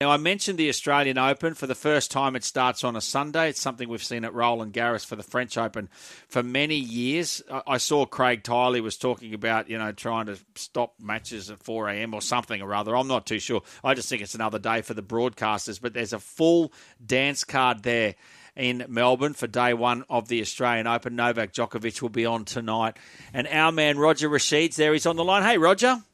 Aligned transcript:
Now, 0.00 0.12
I 0.12 0.16
mentioned 0.16 0.60
the 0.60 0.68
Australian 0.68 1.18
Open. 1.18 1.54
For 1.54 1.66
the 1.66 1.74
first 1.74 2.12
time, 2.12 2.36
it 2.36 2.44
starts 2.44 2.84
on 2.84 2.94
a 2.94 3.00
Sunday. 3.00 3.48
It's 3.48 3.60
something 3.60 3.88
we've 3.88 4.00
seen 4.00 4.24
at 4.24 4.32
Roland 4.32 4.72
Garros 4.72 5.04
for 5.04 5.16
the 5.16 5.24
French 5.24 5.58
Open 5.58 5.88
for 6.28 6.40
many 6.40 6.76
years. 6.76 7.42
I 7.66 7.78
saw 7.78 8.06
Craig 8.06 8.44
Tiley 8.44 8.80
was 8.80 8.96
talking 8.96 9.34
about, 9.34 9.68
you 9.68 9.76
know, 9.76 9.90
trying 9.90 10.26
to 10.26 10.38
stop 10.54 10.94
matches 11.00 11.50
at 11.50 11.58
4 11.58 11.88
a.m. 11.88 12.14
or 12.14 12.22
something 12.22 12.62
or 12.62 12.76
other. 12.76 12.96
I'm 12.96 13.08
not 13.08 13.26
too 13.26 13.40
sure. 13.40 13.62
I 13.82 13.94
just 13.94 14.08
think 14.08 14.22
it's 14.22 14.36
another 14.36 14.60
day 14.60 14.82
for 14.82 14.94
the 14.94 15.02
broadcasters. 15.02 15.80
But 15.80 15.94
there's 15.94 16.12
a 16.12 16.20
full 16.20 16.72
dance 17.04 17.42
card 17.42 17.82
there 17.82 18.14
in 18.54 18.84
Melbourne 18.88 19.34
for 19.34 19.48
day 19.48 19.74
one 19.74 20.04
of 20.08 20.28
the 20.28 20.40
Australian 20.42 20.86
Open. 20.86 21.16
Novak 21.16 21.52
Djokovic 21.52 22.00
will 22.02 22.08
be 22.08 22.24
on 22.24 22.44
tonight. 22.44 22.96
And 23.32 23.48
our 23.48 23.72
man 23.72 23.98
Roger 23.98 24.30
Rasheed's 24.30 24.76
there. 24.76 24.92
He's 24.92 25.06
on 25.06 25.16
the 25.16 25.24
line. 25.24 25.42
Hey, 25.42 25.58
Roger. 25.58 26.04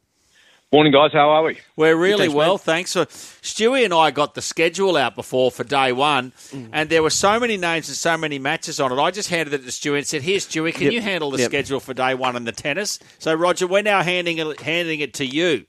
Morning, 0.75 0.93
guys. 0.93 1.13
How 1.13 1.31
are 1.31 1.45
we? 1.45 1.61
We're 1.77 1.95
really 1.95 2.25
thanks, 2.25 2.35
well, 2.35 2.59
thanks. 2.59 2.91
So, 2.91 3.05
Stewie 3.05 3.85
and 3.85 3.95
I 3.95 4.11
got 4.11 4.35
the 4.35 4.43
schedule 4.43 4.97
out 4.97 5.15
before 5.15 5.53
for 5.53 5.63
day 5.63 5.93
one, 5.93 6.33
mm. 6.51 6.69
and 6.73 6.91
there 6.91 7.01
were 7.01 7.11
so 7.11 7.39
many 7.39 7.57
names 7.57 7.87
and 7.87 7.97
so 7.97 8.17
many 8.17 8.41
matches 8.41 8.81
on 8.81 8.91
it. 8.91 9.01
I 9.01 9.13
just 9.13 9.29
handed 9.29 9.55
it 9.55 9.59
to 9.59 9.69
Stewie 9.69 9.99
and 9.99 10.05
said, 10.05 10.23
"Here, 10.23 10.39
Stewie, 10.39 10.75
can 10.75 10.87
yep. 10.87 10.93
you 10.95 11.01
handle 11.01 11.31
the 11.31 11.39
yep. 11.39 11.49
schedule 11.49 11.79
for 11.79 11.95
day 11.95 12.15
one 12.15 12.35
and 12.35 12.45
the 12.45 12.51
tennis?" 12.51 12.99
So, 13.21 13.33
Roger, 13.35 13.69
we're 13.69 13.83
now 13.83 14.03
handing 14.03 14.39
it, 14.39 14.61
handing 14.61 14.99
it 14.99 15.15
to 15.15 15.25
you. 15.25 15.65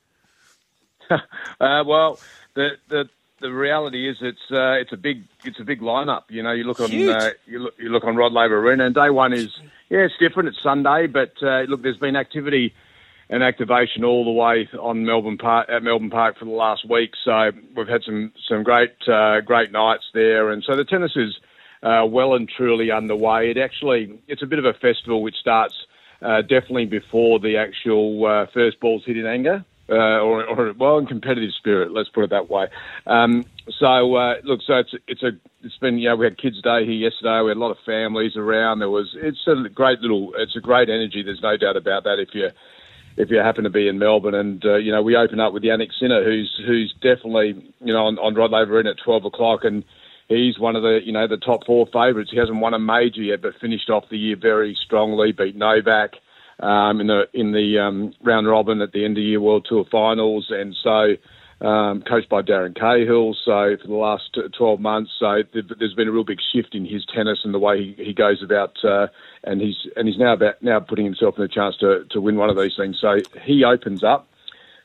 uh, 1.12 1.84
well, 1.86 2.18
the 2.56 2.70
the 2.90 3.08
the 3.42 3.54
reality 3.54 4.10
is 4.10 4.18
it's 4.22 4.52
uh, 4.52 4.72
it's 4.72 4.92
a 4.92 4.98
big 4.98 5.22
it's 5.44 5.60
a 5.60 5.64
big 5.64 5.82
lineup. 5.82 6.24
You 6.30 6.42
know, 6.42 6.52
you 6.52 6.64
look 6.64 6.80
on 6.80 6.86
uh, 6.86 7.30
you 7.46 7.60
look 7.60 7.76
you 7.78 7.90
look 7.90 8.06
on 8.06 8.16
Rod 8.16 8.34
Laver 8.34 8.58
Arena, 8.58 8.88
and 8.88 8.96
day 8.96 9.12
one 9.12 9.34
is 9.34 9.56
yeah, 9.90 10.00
it's 10.00 10.18
different. 10.20 10.50
It's 10.50 10.64
Sunday, 10.64 11.06
but 11.06 11.34
uh, 11.44 11.62
look, 11.68 11.84
there's 11.84 11.98
been 11.98 12.16
activity 12.16 12.74
and 13.30 13.44
activation 13.44 14.04
all 14.04 14.24
the 14.24 14.32
way 14.32 14.70
on 14.80 15.06
Melbourne 15.06 15.38
Park 15.38 15.68
at 15.70 15.84
Melbourne 15.84 16.10
Park 16.10 16.38
for 16.38 16.46
the 16.46 16.52
last 16.52 16.88
week. 16.90 17.12
So 17.24 17.52
we've 17.76 17.88
had 17.88 18.04
some 18.04 18.32
some 18.48 18.64
great 18.64 18.96
uh, 19.08 19.42
great 19.42 19.72
nights 19.72 20.04
there, 20.14 20.52
and 20.52 20.64
so 20.64 20.76
the 20.76 20.86
tennis 20.86 21.14
is 21.16 21.36
uh, 21.84 22.06
well 22.08 22.36
and 22.36 22.50
truly 22.50 22.92
underway. 22.92 23.52
It 23.52 23.58
actually 23.58 24.20
it's 24.28 24.44
a 24.44 24.48
bit 24.48 24.60
of 24.60 24.66
a 24.66 24.74
festival 24.74 25.22
which 25.22 25.36
starts 25.36 25.74
uh, 26.22 26.42
definitely 26.42 26.86
before 26.86 27.40
the 27.40 27.58
actual 27.58 28.26
uh, 28.26 28.46
first 28.54 28.80
balls 28.80 29.04
hit 29.06 29.18
in 29.18 29.26
anger. 29.26 29.66
Uh, 29.88 30.20
or, 30.20 30.44
or, 30.46 30.74
well, 30.74 30.98
in 30.98 31.06
competitive 31.06 31.52
spirit, 31.60 31.92
let's 31.92 32.10
put 32.10 32.24
it 32.24 32.32
that 32.32 32.50
way. 32.50 32.66
Um, 33.06 33.46
so, 33.78 34.16
uh, 34.16 34.34
look, 34.44 34.62
so 34.66 34.78
it's 34.78 34.96
it's 35.08 35.22
a 35.22 35.30
it's 35.62 35.78
been 35.78 36.00
you 36.00 36.10
know 36.10 36.16
we 36.16 36.26
had 36.26 36.40
Kids 36.40 36.60
Day 36.60 36.86
here 36.86 36.94
yesterday. 36.94 37.40
We 37.42 37.50
had 37.50 37.58
a 37.58 37.60
lot 37.60 37.70
of 37.70 37.78
families 37.86 38.36
around. 38.36 38.80
There 38.80 38.90
was 38.90 39.16
it's 39.16 39.46
a 39.46 39.70
great 39.70 40.00
little 40.00 40.34
it's 40.38 40.56
a 40.56 40.60
great 40.60 40.90
energy. 40.90 41.22
There's 41.22 41.44
no 41.44 41.56
doubt 41.56 41.78
about 41.78 42.04
that. 42.06 42.18
If 42.18 42.30
you 42.34 42.50
if 43.18 43.30
you 43.30 43.38
happen 43.38 43.64
to 43.64 43.70
be 43.70 43.88
in 43.88 44.00
Melbourne. 44.00 44.36
And 44.36 44.64
uh, 44.66 44.76
you 44.76 44.92
know, 44.92 45.02
we 45.02 45.16
open 45.16 45.40
up 45.40 45.54
with 45.54 45.64
Jannik 45.64 45.92
Sinner, 46.00 46.24
who's 46.24 46.62
who's 46.66 46.94
definitely 47.02 47.74
you 47.80 47.94
know 47.94 48.06
on, 48.06 48.18
on 48.20 48.36
Rod 48.36 48.52
Laver 48.52 48.80
in 48.80 48.88
at 48.88 48.98
twelve 49.04 49.26
o'clock, 49.26 49.64
and 49.64 49.84
he's 50.28 50.60
one 50.60 50.76
of 50.76 50.84
the 50.84 51.00
you 51.04 51.12
know 51.12 51.28
the 51.28 51.38
top 51.38 51.66
four 51.66 51.88
favourites. 51.88 52.32
He 52.32 52.38
hasn't 52.38 52.60
won 52.60 52.74
a 52.74 52.80
major 52.80 53.22
yet, 53.22 53.42
but 53.42 53.54
finished 53.60 53.90
off 53.90 54.10
the 54.10 54.18
year 54.18 54.36
very 54.40 54.78
strongly. 54.86 55.32
Beat 55.32 55.56
Novak 55.56 56.12
um, 56.60 57.02
in 57.02 57.08
the 57.08 57.24
in 57.34 57.52
the 57.52 57.80
um, 57.80 58.14
round 58.22 58.48
robin 58.48 58.82
at 58.82 58.92
the 58.92 59.06
end 59.06 59.18
of 59.18 59.24
year 59.24 59.42
World 59.42 59.66
Tour 59.68 59.86
Finals, 59.92 60.48
and 60.50 60.76
so 60.84 61.16
um, 61.62 62.02
coached 62.02 62.30
by 62.30 62.42
Darren 62.42 62.76
Cahill. 62.76 63.34
So 63.46 63.78
for 63.82 63.88
the 63.88 63.94
last 63.94 64.38
12 64.58 64.80
months, 64.80 65.12
so 65.20 65.44
there's 65.54 65.94
been 65.94 66.08
a 66.08 66.12
real 66.12 66.24
big 66.24 66.40
shift 66.54 66.76
in 66.76 66.86
his 66.86 67.06
tennis 67.06 67.40
and 67.44 67.54
the 67.54 67.60
way 67.60 67.96
he, 67.96 68.04
he 68.04 68.14
goes 68.14 68.44
about, 68.44 68.76
uh, 68.84 69.08
and 69.44 69.62
he's 69.62 69.88
and 69.96 70.08
he's 70.08 70.18
now 70.18 70.34
about 70.34 70.62
now 70.62 70.80
putting 70.80 71.06
himself 71.06 71.38
in 71.38 71.44
a 71.44 71.48
chance 71.48 71.78
to, 71.78 72.06
to 72.12 72.20
win 72.20 72.36
one 72.36 72.50
of 72.50 72.58
these 72.58 72.76
things. 72.76 72.98
So 73.00 73.18
he 73.42 73.64
opens 73.64 74.04
up. 74.04 74.28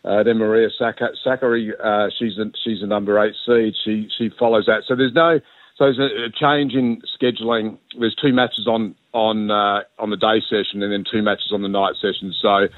Uh, 0.02 0.22
then 0.22 0.38
Maria 0.38 0.70
Sakkari, 0.80 1.72
uh, 1.78 2.08
she's 2.18 2.38
a, 2.38 2.50
she's 2.64 2.82
a 2.82 2.86
number 2.86 3.22
eight 3.22 3.34
seed. 3.44 3.74
She 3.84 4.08
she 4.16 4.30
follows 4.38 4.66
that. 4.66 4.84
So 4.86 4.96
there's 4.96 5.12
no 5.12 5.40
so 5.76 5.84
there's 5.84 5.98
a, 5.98 6.26
a 6.26 6.30
change 6.30 6.74
in 6.74 7.02
scheduling. 7.20 7.78
There's 7.98 8.14
two 8.14 8.32
matches 8.32 8.66
on 8.66 8.94
on 9.12 9.50
uh, 9.50 9.82
on 9.98 10.10
the 10.10 10.16
day 10.16 10.40
session 10.48 10.82
and 10.82 10.92
then 10.92 11.04
two 11.10 11.22
matches 11.22 11.52
on 11.52 11.62
the 11.62 11.68
night 11.68 11.94
session. 12.00 12.32
So 12.40 12.68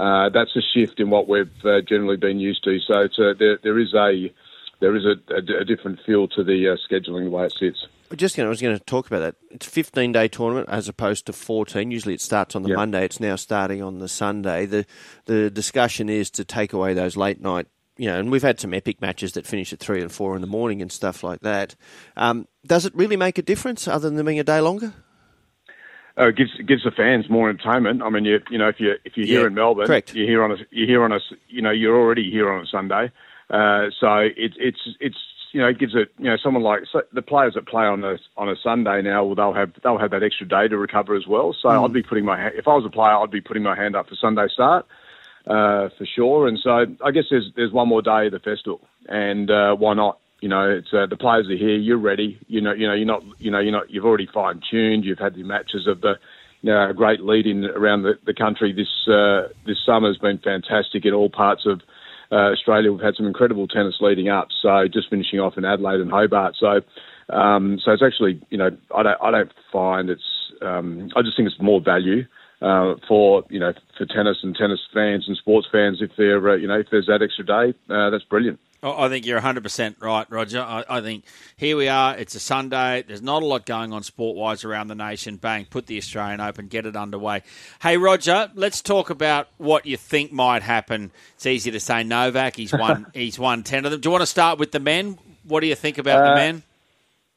uh, 0.00 0.30
that's 0.30 0.56
a 0.56 0.62
shift 0.74 0.98
in 0.98 1.10
what 1.10 1.28
we've 1.28 1.50
uh, 1.64 1.82
generally 1.86 2.16
been 2.16 2.40
used 2.40 2.64
to. 2.64 2.78
So 2.80 3.06
a, 3.18 3.34
there, 3.34 3.58
there 3.62 3.78
is 3.78 3.92
a 3.94 4.32
there 4.80 4.96
is 4.96 5.04
a, 5.04 5.34
a, 5.34 5.60
a 5.60 5.64
different 5.64 6.00
feel 6.06 6.26
to 6.28 6.42
the 6.42 6.70
uh, 6.70 6.76
scheduling 6.90 7.24
the 7.24 7.30
way 7.30 7.44
it 7.44 7.52
sits. 7.52 7.86
Just 8.16 8.36
know, 8.38 8.46
I 8.46 8.48
was 8.48 8.62
going 8.62 8.76
to 8.76 8.84
talk 8.84 9.06
about 9.06 9.20
that. 9.20 9.36
It's 9.50 9.66
a 9.66 9.70
15 9.70 10.10
day 10.10 10.26
tournament 10.26 10.68
as 10.68 10.88
opposed 10.88 11.26
to 11.26 11.32
14. 11.32 11.90
Usually 11.90 12.14
it 12.14 12.20
starts 12.20 12.56
on 12.56 12.62
the 12.62 12.70
yep. 12.70 12.76
Monday. 12.76 13.04
It's 13.04 13.20
now 13.20 13.36
starting 13.36 13.82
on 13.82 13.98
the 13.98 14.08
Sunday. 14.08 14.66
The 14.66 14.86
the 15.26 15.50
discussion 15.50 16.08
is 16.08 16.30
to 16.30 16.44
take 16.44 16.72
away 16.72 16.94
those 16.94 17.16
late 17.16 17.40
night 17.40 17.66
you 17.96 18.06
know, 18.06 18.18
and 18.18 18.30
we've 18.30 18.42
had 18.42 18.58
some 18.58 18.72
epic 18.72 19.02
matches 19.02 19.32
that 19.32 19.46
finish 19.46 19.74
at 19.74 19.78
three 19.78 20.00
and 20.00 20.10
four 20.10 20.34
in 20.34 20.40
the 20.40 20.46
morning 20.46 20.80
and 20.80 20.90
stuff 20.90 21.22
like 21.22 21.40
that. 21.40 21.76
Um, 22.16 22.48
does 22.66 22.86
it 22.86 22.94
really 22.94 23.16
make 23.16 23.36
a 23.36 23.42
difference 23.42 23.86
other 23.86 24.08
than 24.08 24.24
being 24.24 24.40
a 24.40 24.44
day 24.44 24.60
longer? 24.62 24.94
Uh, 26.20 26.30
gives 26.30 26.50
gives 26.66 26.84
the 26.84 26.90
fans 26.90 27.30
more 27.30 27.48
entertainment. 27.48 28.02
I 28.02 28.10
mean, 28.10 28.24
you 28.24 28.40
you 28.50 28.58
know, 28.58 28.68
if 28.68 28.78
you 28.78 28.94
if 29.04 29.16
you're 29.16 29.26
yeah, 29.26 29.38
here 29.38 29.46
in 29.46 29.54
Melbourne, 29.54 29.86
correct. 29.86 30.14
you're 30.14 30.26
here 30.26 30.44
on 30.44 30.52
a 30.52 30.56
you're 30.70 30.86
here 30.86 31.02
on 31.02 31.12
a 31.12 31.20
you 31.48 31.62
know 31.62 31.70
you're 31.70 31.96
already 31.96 32.30
here 32.30 32.52
on 32.52 32.62
a 32.62 32.66
Sunday, 32.66 33.10
uh, 33.48 33.86
so 33.98 34.28
it's 34.36 34.54
it's 34.58 34.80
it's 35.00 35.16
you 35.52 35.60
know 35.60 35.68
it 35.68 35.78
gives 35.78 35.94
it 35.94 36.12
you 36.18 36.26
know 36.26 36.36
someone 36.36 36.62
like 36.62 36.82
so 36.92 37.02
the 37.12 37.22
players 37.22 37.54
that 37.54 37.66
play 37.66 37.84
on 37.84 38.04
a 38.04 38.18
on 38.36 38.48
a 38.48 38.56
Sunday 38.62 39.00
now, 39.02 39.24
well, 39.24 39.34
they'll 39.34 39.54
have 39.54 39.72
they'll 39.82 39.98
have 39.98 40.10
that 40.10 40.22
extra 40.22 40.46
day 40.46 40.68
to 40.68 40.76
recover 40.76 41.14
as 41.14 41.26
well. 41.26 41.56
So 41.58 41.68
mm. 41.68 41.84
I'd 41.84 41.92
be 41.92 42.02
putting 42.02 42.24
my 42.24 42.48
if 42.48 42.68
I 42.68 42.74
was 42.74 42.84
a 42.84 42.90
player, 42.90 43.12
I'd 43.12 43.30
be 43.30 43.40
putting 43.40 43.62
my 43.62 43.74
hand 43.74 43.96
up 43.96 44.08
for 44.08 44.14
Sunday 44.16 44.46
start. 44.52 44.86
Uh, 45.46 45.88
for 45.96 46.04
sure, 46.04 46.46
and 46.46 46.58
so 46.62 46.84
I 47.02 47.10
guess 47.12 47.24
there's 47.30 47.50
there's 47.56 47.72
one 47.72 47.88
more 47.88 48.02
day 48.02 48.26
of 48.26 48.32
the 48.32 48.38
festival, 48.40 48.86
and 49.08 49.50
uh, 49.50 49.74
why 49.74 49.94
not? 49.94 50.18
You 50.40 50.48
know, 50.48 50.70
it's 50.70 50.92
uh, 50.92 51.06
the 51.06 51.16
players 51.16 51.48
are 51.48 51.56
here. 51.56 51.76
You're 51.76 51.98
ready. 51.98 52.38
You 52.48 52.60
know, 52.60 52.72
you 52.72 52.86
know, 52.86 52.94
you're 52.94 53.06
not. 53.06 53.22
You 53.38 53.50
know, 53.50 53.60
you're 53.60 53.72
not. 53.72 53.90
You've 53.90 54.04
already 54.04 54.28
fine 54.32 54.60
tuned. 54.70 55.04
You've 55.04 55.18
had 55.18 55.34
the 55.34 55.42
matches 55.42 55.86
of 55.86 56.00
the, 56.00 56.14
you 56.62 56.72
know, 56.72 56.92
great 56.94 57.20
lead 57.20 57.46
in 57.46 57.64
around 57.64 58.02
the, 58.02 58.14
the 58.24 58.34
country. 58.34 58.72
This 58.72 58.88
uh, 59.12 59.52
this 59.66 59.78
summer 59.84 60.08
has 60.08 60.16
been 60.16 60.38
fantastic 60.38 61.04
in 61.04 61.12
all 61.12 61.28
parts 61.30 61.66
of 61.66 61.80
uh, 62.32 62.52
Australia. 62.52 62.92
We've 62.92 63.04
had 63.04 63.16
some 63.16 63.26
incredible 63.26 63.68
tennis 63.68 63.96
leading 64.00 64.28
up. 64.28 64.48
So 64.62 64.86
just 64.92 65.10
finishing 65.10 65.40
off 65.40 65.58
in 65.58 65.64
Adelaide 65.64 66.00
and 66.00 66.10
Hobart. 66.10 66.56
So 66.58 66.80
um, 67.32 67.78
so 67.84 67.92
it's 67.92 68.02
actually, 68.02 68.40
you 68.50 68.58
know, 68.58 68.70
I 68.94 69.02
don't 69.02 69.18
I 69.22 69.30
don't 69.30 69.52
find 69.72 70.10
it's. 70.10 70.22
Um, 70.62 71.10
I 71.16 71.22
just 71.22 71.36
think 71.36 71.48
it's 71.48 71.60
more 71.60 71.80
value. 71.80 72.24
Uh, 72.62 72.96
for 73.08 73.42
you 73.48 73.58
know 73.58 73.72
for 73.96 74.04
tennis 74.04 74.36
and 74.42 74.54
tennis 74.54 74.80
fans 74.92 75.24
and 75.26 75.34
sports 75.38 75.66
fans 75.72 76.02
if 76.02 76.10
they're 76.18 76.46
uh, 76.46 76.56
you 76.56 76.68
know 76.68 76.78
if 76.78 76.88
there's 76.90 77.06
that 77.06 77.22
extra 77.22 77.42
day 77.42 77.74
uh, 77.88 78.10
that's 78.10 78.24
brilliant. 78.24 78.60
I 78.82 79.08
think 79.08 79.26
you're 79.26 79.40
100% 79.40 79.96
right, 80.00 80.26
Roger. 80.30 80.60
I, 80.60 80.84
I, 80.88 81.00
think 81.02 81.24
here 81.56 81.76
we 81.76 81.88
are. 81.88 82.16
It's 82.16 82.34
a 82.34 82.40
Sunday. 82.40 83.04
There's 83.06 83.20
not 83.20 83.42
a 83.42 83.46
lot 83.46 83.66
going 83.66 83.92
on 83.92 84.02
sport 84.02 84.36
wise 84.36 84.64
around 84.64 84.88
the 84.88 84.94
nation. 84.94 85.36
Bang, 85.36 85.66
put 85.66 85.86
the 85.86 85.98
Australian 85.98 86.40
Open, 86.40 86.66
get 86.66 86.86
it 86.86 86.96
underway. 86.96 87.42
Hey, 87.82 87.98
Roger, 87.98 88.50
let's 88.54 88.80
talk 88.80 89.10
about 89.10 89.48
what 89.58 89.84
you 89.84 89.98
think 89.98 90.32
might 90.32 90.62
happen. 90.62 91.10
It's 91.34 91.44
easy 91.44 91.70
to 91.72 91.80
say 91.80 92.04
Novak. 92.04 92.56
He's 92.56 92.72
won, 92.72 93.06
he's 93.14 93.38
won 93.38 93.62
10 93.64 93.84
of 93.84 93.90
them. 93.90 94.00
Do 94.00 94.06
you 94.06 94.12
want 94.12 94.22
to 94.22 94.26
start 94.26 94.58
with 94.58 94.72
the 94.72 94.80
men? 94.80 95.18
What 95.44 95.60
do 95.60 95.66
you 95.66 95.74
think 95.74 95.98
about 95.98 96.22
uh, 96.22 96.30
the 96.30 96.34
men? 96.36 96.62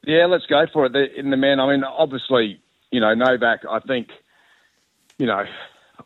Yeah, 0.05 0.27
let's 0.27 0.45
go 0.45 0.65
for 0.71 0.85
it. 0.85 0.93
The, 0.93 1.13
in 1.13 1.29
the 1.29 1.37
men, 1.37 1.59
I 1.59 1.69
mean, 1.71 1.83
obviously, 1.83 2.61
you 2.89 3.01
know, 3.01 3.13
Novak, 3.13 3.65
I 3.69 3.79
think, 3.79 4.09
you 5.17 5.25
know, 5.25 5.43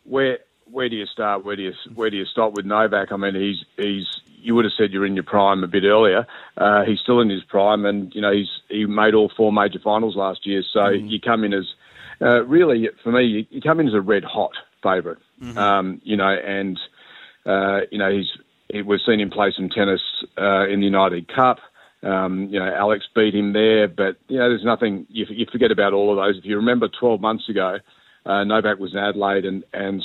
where 0.03 0.39
where 0.69 0.89
do 0.89 0.95
you 0.95 1.05
start? 1.05 1.45
Where 1.45 1.55
do 1.55 1.63
you 1.63 1.73
where 1.95 2.09
do 2.09 2.17
you 2.17 2.25
stop 2.25 2.53
with 2.53 2.65
Novak? 2.65 3.11
I 3.11 3.17
mean, 3.17 3.35
he's 3.35 3.63
he's 3.77 4.07
you 4.37 4.55
would 4.55 4.65
have 4.65 4.73
said 4.77 4.91
you're 4.91 5.05
in 5.05 5.15
your 5.15 5.23
prime 5.23 5.63
a 5.63 5.67
bit 5.67 5.83
earlier. 5.83 6.25
Uh, 6.57 6.83
he's 6.85 6.99
still 6.99 7.19
in 7.19 7.29
his 7.29 7.43
prime, 7.43 7.85
and 7.85 8.13
you 8.13 8.21
know 8.21 8.31
he's 8.31 8.49
he 8.69 8.85
made 8.85 9.13
all 9.13 9.31
four 9.35 9.51
major 9.51 9.79
finals 9.83 10.15
last 10.15 10.45
year. 10.45 10.63
So 10.71 10.79
mm-hmm. 10.79 11.07
you 11.07 11.19
come 11.19 11.43
in 11.43 11.53
as 11.53 11.65
uh, 12.21 12.43
really 12.45 12.89
for 13.03 13.11
me, 13.11 13.23
you, 13.23 13.45
you, 13.49 13.61
come 13.61 13.79
in 13.79 13.87
as 13.87 13.93
a 13.93 14.01
red 14.01 14.23
hot 14.23 14.53
favorite 14.81 15.19
mm-hmm. 15.41 15.57
um, 15.57 16.01
you 16.03 16.17
know, 16.17 16.29
and 16.29 16.79
uh, 17.45 17.81
you 17.91 17.97
know 17.97 18.11
he's 18.11 18.29
he, 18.69 18.81
we've 18.81 18.99
seen 19.05 19.19
him 19.19 19.29
play 19.29 19.51
some 19.55 19.69
tennis 19.69 20.01
uh, 20.37 20.67
in 20.67 20.79
the 20.79 20.85
United 20.85 21.27
Cup. 21.33 21.59
Um, 22.03 22.47
you 22.51 22.59
know, 22.59 22.71
Alex 22.73 23.05
beat 23.15 23.33
him 23.33 23.53
there, 23.53 23.87
but 23.87 24.17
you 24.27 24.37
know, 24.37 24.49
there's 24.49 24.63
nothing. 24.63 25.07
You, 25.09 25.25
you 25.29 25.45
forget 25.51 25.71
about 25.71 25.93
all 25.93 26.11
of 26.11 26.17
those. 26.17 26.37
If 26.37 26.45
you 26.45 26.55
remember, 26.57 26.87
12 26.87 27.19
months 27.19 27.49
ago, 27.49 27.77
uh, 28.27 28.43
Novak 28.43 28.77
was 28.77 28.93
in 28.93 28.99
Adelaide 28.99 29.45
and 29.45 29.63
and 29.73 30.03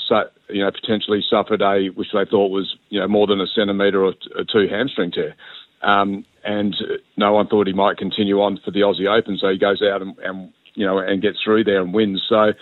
you 0.48 0.62
know 0.62 0.70
potentially 0.70 1.22
suffered 1.28 1.60
a 1.60 1.88
which 1.88 2.08
they 2.14 2.24
thought 2.24 2.50
was 2.50 2.76
you 2.88 3.00
know 3.00 3.08
more 3.08 3.26
than 3.26 3.40
a 3.40 3.46
centimetre 3.46 4.02
or, 4.04 4.12
t- 4.12 4.30
two 4.50 4.68
hamstring 4.70 5.10
tear, 5.10 5.34
um, 5.82 6.24
and 6.44 6.76
no 7.16 7.32
one 7.32 7.48
thought 7.48 7.66
he 7.66 7.72
might 7.72 7.96
continue 7.96 8.40
on 8.40 8.60
for 8.64 8.70
the 8.70 8.80
Aussie 8.80 9.08
Open. 9.08 9.36
So 9.38 9.48
he 9.48 9.58
goes 9.58 9.82
out 9.82 10.02
and, 10.02 10.16
and 10.20 10.52
you 10.74 10.86
know 10.86 10.98
and 10.98 11.20
gets 11.20 11.42
through 11.42 11.64
there 11.64 11.82
and 11.82 11.92
wins. 11.92 12.22
So 12.28 12.52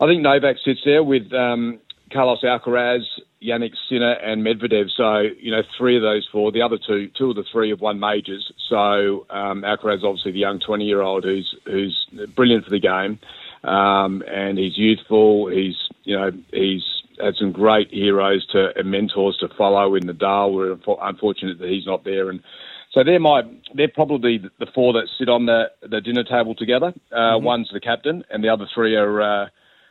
I 0.00 0.06
think 0.06 0.20
Novak 0.20 0.56
sits 0.62 0.80
there 0.84 1.02
with 1.02 1.32
um, 1.32 1.80
Carlos 2.12 2.42
Alcaraz, 2.42 3.04
Jannik 3.42 3.72
Sinner, 3.88 4.12
and 4.12 4.44
Medvedev. 4.44 4.90
So 4.94 5.20
you 5.40 5.52
know 5.52 5.62
three 5.78 5.96
of 5.96 6.02
those 6.02 6.28
four. 6.30 6.52
The 6.52 6.60
other 6.60 6.76
two, 6.76 7.10
two 7.16 7.30
of 7.30 7.36
the 7.36 7.44
three 7.50 7.70
have 7.70 7.80
won 7.80 7.98
majors. 7.98 8.52
So 8.68 9.24
um, 9.30 9.62
Alcaraz, 9.62 10.04
obviously 10.04 10.32
the 10.32 10.40
young 10.40 10.60
twenty-year-old 10.60 11.24
who's 11.24 11.54
who's 11.64 12.06
brilliant 12.36 12.64
for 12.64 12.70
the 12.70 12.80
game 12.80 13.18
um, 13.64 14.22
and 14.26 14.58
he's 14.58 14.76
youthful. 14.76 15.48
He's 15.48 15.76
you 16.04 16.16
know 16.16 16.30
he's 16.52 16.84
had 17.20 17.34
some 17.36 17.52
great 17.52 17.88
heroes 17.90 18.46
to 18.52 18.70
and 18.76 18.90
mentors 18.90 19.36
to 19.38 19.48
follow 19.56 19.94
in 19.94 20.06
the 20.06 20.12
Nadal. 20.12 20.54
We're 20.54 20.96
unfortunate 21.00 21.58
that 21.58 21.68
he's 21.68 21.86
not 21.86 22.04
there, 22.04 22.30
and 22.30 22.40
so 22.92 23.02
they're 23.04 23.20
my 23.20 23.42
they're 23.74 23.88
probably 23.88 24.38
the 24.38 24.66
four 24.74 24.92
that 24.94 25.08
sit 25.18 25.28
on 25.28 25.46
the 25.46 25.70
the 25.82 26.00
dinner 26.00 26.24
table 26.24 26.54
together. 26.54 26.92
Uh, 27.10 27.16
mm-hmm. 27.16 27.44
One's 27.44 27.70
the 27.72 27.80
captain, 27.80 28.24
and 28.30 28.42
the 28.44 28.48
other 28.48 28.66
three 28.74 28.96
are 28.96 29.22
uh, 29.22 29.46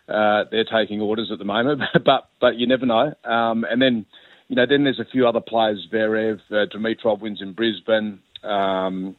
uh, 0.08 0.46
they're 0.52 0.66
taking 0.66 1.02
orders 1.02 1.30
at 1.32 1.40
the 1.40 1.46
moment. 1.46 1.82
but 2.06 2.30
but 2.40 2.58
you 2.58 2.68
never 2.68 2.86
know. 2.86 3.14
Um, 3.24 3.66
and 3.70 3.82
then 3.82 4.06
you 4.50 4.56
know 4.56 4.66
then 4.68 4.84
there's 4.84 5.00
a 5.00 5.12
few 5.12 5.28
other 5.28 5.42
players. 5.42 5.88
Zverev, 5.92 6.40
uh, 6.52 6.66
Dimitrov 6.74 7.22
wins 7.22 7.42
in 7.42 7.54
Brisbane. 7.54 8.20
Um, 8.44 9.16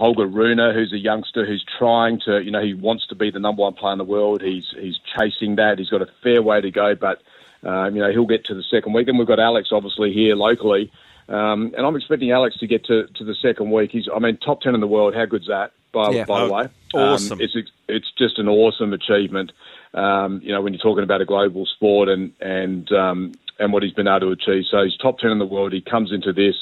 Holger 0.00 0.26
Rune, 0.26 0.58
who's 0.74 0.94
a 0.94 0.98
youngster 0.98 1.44
who's 1.44 1.62
trying 1.78 2.20
to, 2.24 2.42
you 2.42 2.50
know, 2.50 2.62
he 2.62 2.72
wants 2.72 3.06
to 3.08 3.14
be 3.14 3.30
the 3.30 3.38
number 3.38 3.60
one 3.60 3.74
player 3.74 3.92
in 3.92 3.98
the 3.98 4.04
world. 4.04 4.40
He's 4.40 4.66
he's 4.80 4.98
chasing 5.14 5.56
that. 5.56 5.78
He's 5.78 5.90
got 5.90 6.00
a 6.00 6.08
fair 6.22 6.40
way 6.40 6.62
to 6.62 6.70
go, 6.70 6.94
but 6.94 7.20
um, 7.68 7.94
you 7.94 8.00
know 8.00 8.10
he'll 8.10 8.24
get 8.24 8.46
to 8.46 8.54
the 8.54 8.62
second 8.62 8.94
week. 8.94 9.04
Then 9.04 9.18
we've 9.18 9.26
got 9.26 9.38
Alex, 9.38 9.68
obviously 9.72 10.10
here 10.10 10.34
locally, 10.36 10.90
um, 11.28 11.74
and 11.76 11.84
I'm 11.86 11.96
expecting 11.96 12.30
Alex 12.30 12.56
to 12.60 12.66
get 12.66 12.86
to, 12.86 13.08
to 13.08 13.24
the 13.24 13.34
second 13.42 13.70
week. 13.72 13.90
He's, 13.92 14.08
I 14.12 14.18
mean, 14.20 14.38
top 14.38 14.62
ten 14.62 14.74
in 14.74 14.80
the 14.80 14.86
world. 14.86 15.14
How 15.14 15.26
good's 15.26 15.48
that? 15.48 15.72
By, 15.92 16.10
yeah. 16.12 16.24
by 16.24 16.46
the 16.46 16.50
oh, 16.50 16.54
way, 16.54 16.68
awesome. 16.94 17.38
Um, 17.38 17.40
it's 17.42 17.70
it's 17.86 18.10
just 18.16 18.38
an 18.38 18.48
awesome 18.48 18.94
achievement. 18.94 19.52
Um, 19.92 20.40
you 20.42 20.52
know, 20.52 20.62
when 20.62 20.72
you're 20.72 20.80
talking 20.80 21.04
about 21.04 21.20
a 21.20 21.26
global 21.26 21.66
sport 21.66 22.08
and 22.08 22.32
and 22.40 22.90
um, 22.92 23.32
and 23.58 23.70
what 23.70 23.82
he's 23.82 23.92
been 23.92 24.08
able 24.08 24.20
to 24.20 24.30
achieve. 24.30 24.64
So 24.70 24.82
he's 24.82 24.96
top 24.96 25.18
ten 25.18 25.30
in 25.30 25.38
the 25.38 25.44
world. 25.44 25.74
He 25.74 25.82
comes 25.82 26.10
into 26.10 26.32
this. 26.32 26.56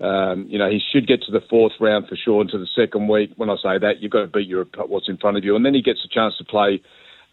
Um, 0.00 0.46
you 0.48 0.58
know, 0.58 0.70
he 0.70 0.80
should 0.92 1.06
get 1.06 1.22
to 1.22 1.32
the 1.32 1.40
fourth 1.40 1.72
round 1.80 2.08
for 2.08 2.16
sure. 2.16 2.40
Into 2.40 2.58
the 2.58 2.68
second 2.74 3.08
week, 3.08 3.32
when 3.36 3.50
I 3.50 3.56
say 3.56 3.78
that, 3.78 4.00
you've 4.00 4.12
got 4.12 4.20
to 4.20 4.26
beat 4.28 4.46
your 4.46 4.64
what's 4.86 5.08
in 5.08 5.16
front 5.16 5.36
of 5.36 5.44
you, 5.44 5.56
and 5.56 5.64
then 5.64 5.74
he 5.74 5.82
gets 5.82 6.04
a 6.04 6.08
chance 6.08 6.36
to 6.38 6.44
play 6.44 6.80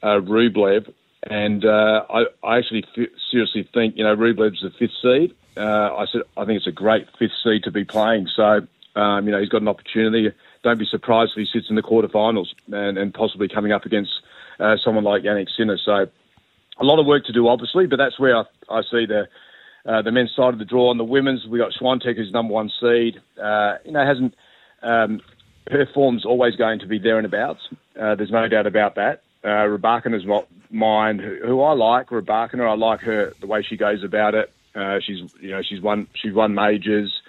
uh, 0.02 0.20
Rublev. 0.20 0.92
And 1.28 1.66
uh, 1.66 2.06
I, 2.10 2.26
I 2.44 2.58
actually 2.58 2.86
f- 2.96 3.10
seriously 3.32 3.68
think, 3.74 3.98
you 3.98 4.04
know, 4.04 4.16
Rublev's 4.16 4.62
the 4.62 4.70
fifth 4.70 4.94
seed. 5.02 5.36
Uh, 5.58 5.96
I 5.96 6.06
said 6.12 6.22
I 6.38 6.46
think 6.46 6.58
it's 6.58 6.68
a 6.68 6.72
great 6.72 7.08
fifth 7.18 7.32
seed 7.44 7.64
to 7.64 7.72
be 7.72 7.84
playing. 7.84 8.28
So, 8.36 8.68
um, 8.96 9.26
you 9.26 9.32
know, 9.32 9.40
he's 9.40 9.50
got 9.50 9.62
an 9.62 9.68
opportunity. 9.68 10.32
Don't 10.64 10.78
be 10.78 10.86
surprised 10.86 11.32
if 11.36 11.48
he 11.48 11.48
sits 11.52 11.70
in 11.70 11.76
the 11.76 11.82
quarterfinals 11.82 12.48
and, 12.72 12.98
and 12.98 13.14
possibly 13.14 13.48
coming 13.48 13.72
up 13.72 13.86
against 13.86 14.12
uh, 14.60 14.78
someone 14.84 15.04
like 15.04 15.24
Jannik 15.24 15.48
Sinner. 15.56 15.78
So, 15.84 16.08
a 16.78 16.84
lot 16.84 17.00
of 17.00 17.06
work 17.06 17.26
to 17.26 17.34
do, 17.34 17.48
obviously, 17.48 17.88
but 17.88 17.98
that's 17.98 18.20
where 18.20 18.36
I, 18.36 18.44
I 18.70 18.82
see 18.82 19.06
the 19.06 19.28
uh, 19.86 20.02
the 20.02 20.12
men's 20.12 20.34
side 20.36 20.54
of 20.54 20.60
the 20.60 20.66
draw. 20.66 20.90
On 20.90 20.98
the 20.98 21.04
women's, 21.04 21.46
we 21.48 21.60
got 21.60 21.72
Swiatek, 21.72 22.16
who's 22.16 22.32
number 22.32 22.54
one 22.54 22.72
seed. 22.80 23.22
Uh, 23.42 23.76
you 23.86 23.92
know, 23.92 24.06
hasn't 24.06 24.34
um, 24.82 25.22
her 25.70 25.88
form's 25.94 26.26
always 26.26 26.56
going 26.56 26.80
to 26.80 26.88
be 26.88 27.00
there 27.00 27.18
and 27.18 27.26
abouts. 27.26 27.62
Uh, 28.00 28.16
there's 28.16 28.32
no 28.32 28.48
doubt 28.48 28.68
about 28.68 28.96
that. 28.96 29.22
Uh, 29.44 29.76
is 30.16 30.24
mine, 30.72 31.20
who, 31.20 31.38
who 31.46 31.62
I 31.62 31.74
like. 31.74 32.10
Rybakina, 32.10 32.68
I 32.68 32.76
like 32.76 33.02
her 33.02 33.34
the 33.40 33.48
way 33.48 33.62
she 33.62 33.78
goes 33.78 34.04
about 34.04 34.34
it. 34.34 34.52
Uh, 34.74 35.00
she's 35.06 35.20
you 35.40 35.52
know 35.52 35.62
she's 35.62 35.82
won 35.82 36.08
she's 36.14 36.34
won 36.34 36.54
majors. 36.54 37.22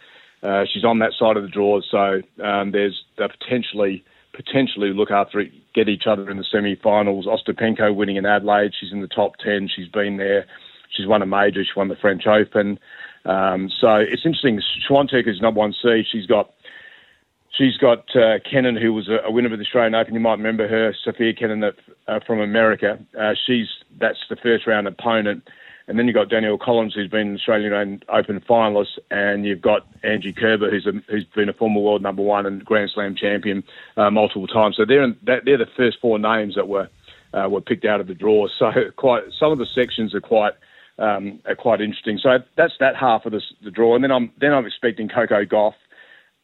Uh, 0.42 0.64
she's 0.72 0.84
on 0.84 0.98
that 1.00 1.12
side 1.18 1.36
of 1.36 1.42
the 1.42 1.48
draw, 1.48 1.80
so 1.90 2.22
um, 2.42 2.72
there's 2.72 3.04
the 3.18 3.28
potentially 3.28 4.04
potentially 4.32 4.92
look 4.92 5.10
after 5.10 5.40
it, 5.40 5.50
get 5.74 5.88
each 5.88 6.06
other 6.06 6.30
in 6.30 6.36
the 6.36 6.44
semi-finals. 6.44 7.26
Ostapenko 7.26 7.94
winning 7.94 8.16
in 8.16 8.26
Adelaide, 8.26 8.72
she's 8.78 8.92
in 8.92 9.00
the 9.00 9.08
top 9.08 9.36
ten. 9.36 9.68
She's 9.74 9.88
been 9.88 10.16
there. 10.18 10.46
She's 10.90 11.06
won 11.06 11.22
a 11.22 11.26
major. 11.26 11.64
She 11.64 11.70
won 11.76 11.88
the 11.88 11.96
French 11.96 12.26
Open. 12.26 12.78
Um, 13.24 13.70
so 13.80 13.96
it's 13.96 14.24
interesting. 14.24 14.60
Swiatek 14.88 15.28
is 15.28 15.40
number 15.40 15.58
one 15.58 15.74
seed. 15.82 16.06
She's 16.10 16.26
got 16.26 16.52
she's 17.56 17.76
got 17.76 18.04
uh, 18.14 18.38
Kenin, 18.50 18.76
who 18.76 18.92
was 18.92 19.08
a, 19.08 19.30
winner 19.30 19.52
of 19.52 19.58
the 19.58 19.64
Australian 19.64 19.94
Open. 19.94 20.14
You 20.14 20.20
might 20.20 20.38
remember 20.38 20.68
her, 20.68 20.94
Sofia 21.04 21.32
Kenin, 21.34 21.64
uh, 21.64 22.20
from 22.26 22.40
America. 22.40 22.98
Uh, 23.18 23.34
she's 23.46 23.68
that's 23.98 24.18
the 24.28 24.36
first 24.36 24.66
round 24.66 24.86
opponent. 24.86 25.48
And 25.88 25.98
then 25.98 26.06
you've 26.06 26.16
got 26.16 26.28
Danielle 26.28 26.58
Collins, 26.58 26.94
who's 26.94 27.08
been 27.08 27.28
an 27.28 27.34
Australian 27.36 28.02
Open 28.08 28.40
finalist, 28.40 28.98
and 29.12 29.46
you've 29.46 29.60
got 29.60 29.86
Angie 30.02 30.32
Kerber, 30.32 30.68
who's 30.68 30.84
a, 30.84 30.92
who's 31.08 31.24
been 31.24 31.48
a 31.48 31.52
former 31.52 31.80
world 31.80 32.02
number 32.02 32.22
one 32.22 32.44
and 32.44 32.64
Grand 32.64 32.90
Slam 32.92 33.14
champion 33.14 33.62
uh, 33.96 34.10
multiple 34.10 34.48
times. 34.48 34.76
So 34.76 34.84
they're 34.84 35.04
in, 35.04 35.16
they're 35.22 35.40
the 35.44 35.68
first 35.76 35.98
four 36.00 36.18
names 36.18 36.56
that 36.56 36.66
were 36.66 36.88
uh, 37.32 37.48
were 37.48 37.60
picked 37.60 37.84
out 37.84 38.00
of 38.00 38.08
the 38.08 38.14
draw. 38.14 38.48
So 38.58 38.72
quite 38.96 39.24
some 39.38 39.52
of 39.52 39.58
the 39.58 39.66
sections 39.74 40.12
are 40.14 40.20
quite 40.20 40.54
um, 40.98 41.40
are 41.46 41.54
quite 41.54 41.80
interesting. 41.80 42.18
So 42.22 42.38
that's 42.56 42.72
that 42.80 42.96
half 42.96 43.26
of 43.26 43.32
the, 43.32 43.42
the 43.62 43.70
draw, 43.70 43.94
and 43.94 44.04
then 44.04 44.10
I'm 44.10 44.32
then 44.40 44.52
I'm 44.52 44.66
expecting 44.66 45.08
Coco 45.08 45.44
Gauff, 45.44 45.74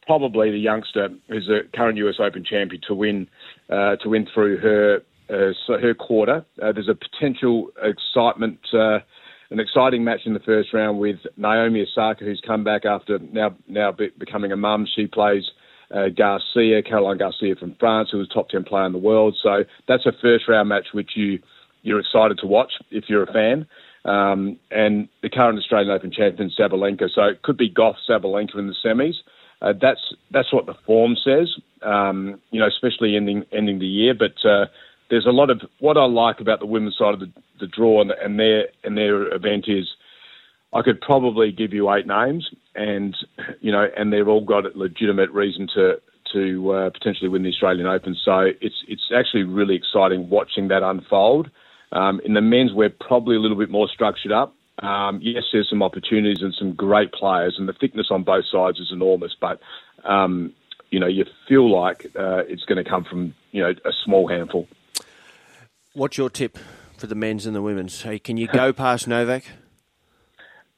probably 0.05 0.51
the 0.51 0.59
youngster 0.59 1.09
who's 1.27 1.49
a 1.49 1.61
current 1.75 1.97
US 1.97 2.15
Open 2.19 2.43
champion, 2.43 2.81
to 2.87 2.93
win 2.93 3.27
uh, 3.69 3.95
to 3.97 4.09
win 4.09 4.27
through 4.33 4.57
her 4.59 5.01
uh, 5.29 5.53
so 5.65 5.77
her 5.79 5.93
quarter. 5.93 6.45
Uh, 6.61 6.71
there's 6.71 6.89
a 6.89 6.95
potential 6.95 7.69
excitement. 7.81 8.59
Uh, 8.73 8.99
an 9.49 9.59
exciting 9.59 10.03
match 10.03 10.21
in 10.25 10.33
the 10.33 10.39
first 10.39 10.73
round 10.73 10.97
with 10.97 11.17
Naomi 11.37 11.83
Osaka, 11.83 12.25
who's 12.25 12.41
come 12.45 12.63
back 12.63 12.85
after 12.85 13.19
now 13.19 13.55
now 13.67 13.91
be, 13.91 14.09
becoming 14.17 14.51
a 14.51 14.57
mum. 14.57 14.87
She 14.95 15.05
plays 15.05 15.43
uh, 15.91 16.09
Garcia, 16.15 16.81
Caroline 16.81 17.19
Garcia 17.19 17.55
from 17.55 17.75
France, 17.79 18.09
who 18.11 18.17
was 18.17 18.27
top 18.29 18.49
ten 18.49 18.63
player 18.63 18.85
in 18.85 18.93
the 18.93 18.99
world. 18.99 19.35
So 19.41 19.63
that's 19.87 20.05
a 20.05 20.11
first 20.21 20.47
round 20.47 20.69
match 20.69 20.87
which 20.93 21.11
you 21.15 21.39
you're 21.81 21.99
excited 21.99 22.37
to 22.39 22.47
watch 22.47 22.71
if 22.91 23.05
you're 23.09 23.23
a 23.23 23.33
fan 23.33 23.67
um, 24.05 24.57
and 24.71 25.07
the 25.21 25.29
current 25.29 25.57
Australian 25.57 25.91
Open 25.91 26.11
champion 26.11 26.51
Sabalenka. 26.57 27.09
So 27.13 27.23
it 27.23 27.41
could 27.41 27.57
be 27.57 27.69
Gauff 27.69 27.95
Sabalenka 28.09 28.57
in 28.57 28.67
the 28.67 28.75
semis. 28.83 29.15
Uh, 29.61 29.73
that's 29.79 30.13
that's 30.31 30.51
what 30.51 30.65
the 30.65 30.75
form 30.85 31.15
says. 31.23 31.49
Um, 31.81 32.39
you 32.51 32.59
know, 32.59 32.67
especially 32.67 33.15
ending 33.15 33.45
ending 33.51 33.79
the 33.79 33.87
year. 33.87 34.13
But 34.13 34.45
uh, 34.47 34.65
there's 35.09 35.25
a 35.25 35.31
lot 35.31 35.49
of 35.49 35.61
what 35.79 35.97
I 35.97 36.05
like 36.05 36.39
about 36.41 36.59
the 36.59 36.65
women's 36.65 36.97
side 36.97 37.13
of 37.13 37.19
the, 37.19 37.31
the 37.59 37.67
draw 37.67 38.01
and, 38.01 38.11
and 38.11 38.39
their 38.39 38.67
and 38.83 38.97
their 38.97 39.33
event 39.33 39.65
is. 39.67 39.87
I 40.75 40.81
could 40.81 41.01
probably 41.01 41.51
give 41.51 41.71
you 41.71 41.93
eight 41.93 42.07
names, 42.07 42.49
and 42.73 43.15
you 43.61 43.71
know, 43.71 43.87
and 43.95 44.11
they've 44.11 44.27
all 44.27 44.43
got 44.43 44.65
a 44.65 44.71
legitimate 44.75 45.29
reason 45.29 45.67
to 45.75 46.01
to 46.33 46.71
uh, 46.71 46.89
potentially 46.89 47.29
win 47.29 47.43
the 47.43 47.49
Australian 47.49 47.87
Open. 47.87 48.17
So 48.25 48.47
it's 48.59 48.83
it's 48.87 49.11
actually 49.15 49.43
really 49.43 49.75
exciting 49.75 50.29
watching 50.29 50.69
that 50.69 50.83
unfold. 50.83 51.49
Um, 51.93 52.19
in 52.25 52.33
the 52.33 52.41
men's, 52.41 52.73
we're 52.73 52.89
probably 52.89 53.35
a 53.35 53.39
little 53.39 53.57
bit 53.57 53.69
more 53.69 53.87
structured 53.87 54.31
up. 54.31 54.55
Um, 54.79 55.19
yes, 55.21 55.43
there's 55.53 55.69
some 55.69 55.83
opportunities 55.83 56.41
and 56.41 56.53
some 56.57 56.73
great 56.73 57.11
players, 57.13 57.55
and 57.57 57.69
the 57.69 57.73
thickness 57.73 58.07
on 58.09 58.23
both 58.23 58.45
sides 58.51 58.79
is 58.79 58.89
enormous. 58.91 59.35
But 59.39 59.59
um, 60.03 60.53
you 60.89 60.99
know, 60.99 61.07
you 61.07 61.25
feel 61.47 61.71
like 61.71 62.07
uh, 62.17 62.43
it's 62.47 62.63
going 62.65 62.83
to 62.83 62.89
come 62.89 63.03
from 63.03 63.35
you 63.51 63.61
know 63.61 63.69
a 63.69 63.91
small 64.03 64.27
handful. 64.27 64.67
What's 65.93 66.17
your 66.17 66.31
tip 66.31 66.57
for 66.97 67.05
the 67.05 67.15
men's 67.15 67.45
and 67.45 67.55
the 67.55 67.61
women's? 67.61 68.01
Hey, 68.01 68.17
can 68.17 68.37
you 68.37 68.47
go 68.47 68.73
past 68.73 69.07
Novak? 69.07 69.45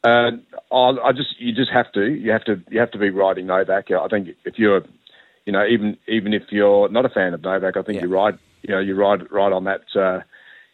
Uh, 0.04 0.32
I 0.72 1.14
just 1.14 1.40
you 1.40 1.54
just 1.56 1.72
have 1.72 1.92
to 1.94 2.06
you 2.06 2.32
have 2.32 2.44
to 2.46 2.62
you 2.70 2.82
have 2.82 2.92
to 2.92 3.00
be 3.00 3.10
riding 3.10 3.48
Novak. 3.48 3.90
I 3.92 4.08
think 4.10 4.30
if 4.44 4.60
you're, 4.60 4.84
you 5.46 5.54
know, 5.54 5.66
even 5.66 5.98
even 6.10 6.34
if 6.34 6.44
you're 6.52 6.90
not 6.90 7.06
a 7.06 7.10
fan 7.10 7.34
of 7.34 7.42
Novak, 7.42 7.78
I 7.78 7.82
think 7.82 7.96
yeah. 7.96 8.04
you 8.04 8.14
ride 8.14 8.38
you 8.62 8.76
know 8.76 8.82
you 8.82 8.96
ride 8.96 9.32
ride 9.32 9.54
on 9.54 9.64
that. 9.64 9.82
Uh, 9.96 10.20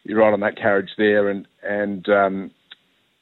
you're 0.04 0.20
right 0.20 0.34
on 0.34 0.40
that 0.42 0.58
carriage 0.58 0.90
there, 0.98 1.30
and 1.30 1.48
and 1.64 2.08
um, 2.10 2.52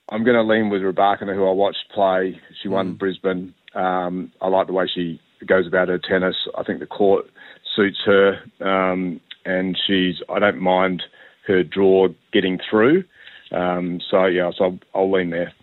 I'm 0.10 0.24
going 0.24 0.36
to 0.36 0.44
lean 0.44 0.70
with 0.70 0.82
Rybakina, 0.82 1.36
who 1.36 1.48
I 1.48 1.52
watched 1.52 1.90
play. 1.94 2.40
She 2.62 2.68
won 2.68 2.94
mm. 2.94 2.98
Brisbane. 2.98 3.54
Um, 3.76 4.32
I 4.42 4.48
like 4.48 4.68
the 4.68 4.74
way 4.74 4.88
she 4.94 5.20
goes 5.46 5.68
about 5.68 5.88
her 5.88 6.00
tennis. 6.00 6.36
I 6.58 6.64
think 6.64 6.80
the 6.80 6.86
court 6.86 7.28
suits 7.76 8.00
her, 8.06 8.40
um, 8.62 9.22
and 9.46 9.78
she's. 9.86 10.22
I 10.30 10.40
don't 10.40 10.60
mind 10.60 11.04
her 11.48 11.64
draw 11.64 12.08
getting 12.32 12.60
through. 12.70 13.04
Um, 13.52 14.00
so 14.10 14.26
yeah, 14.26 14.52
so 14.56 14.66
I'll, 14.66 14.80
I'll 14.94 15.12
lean 15.12 15.32
there. 15.32 15.54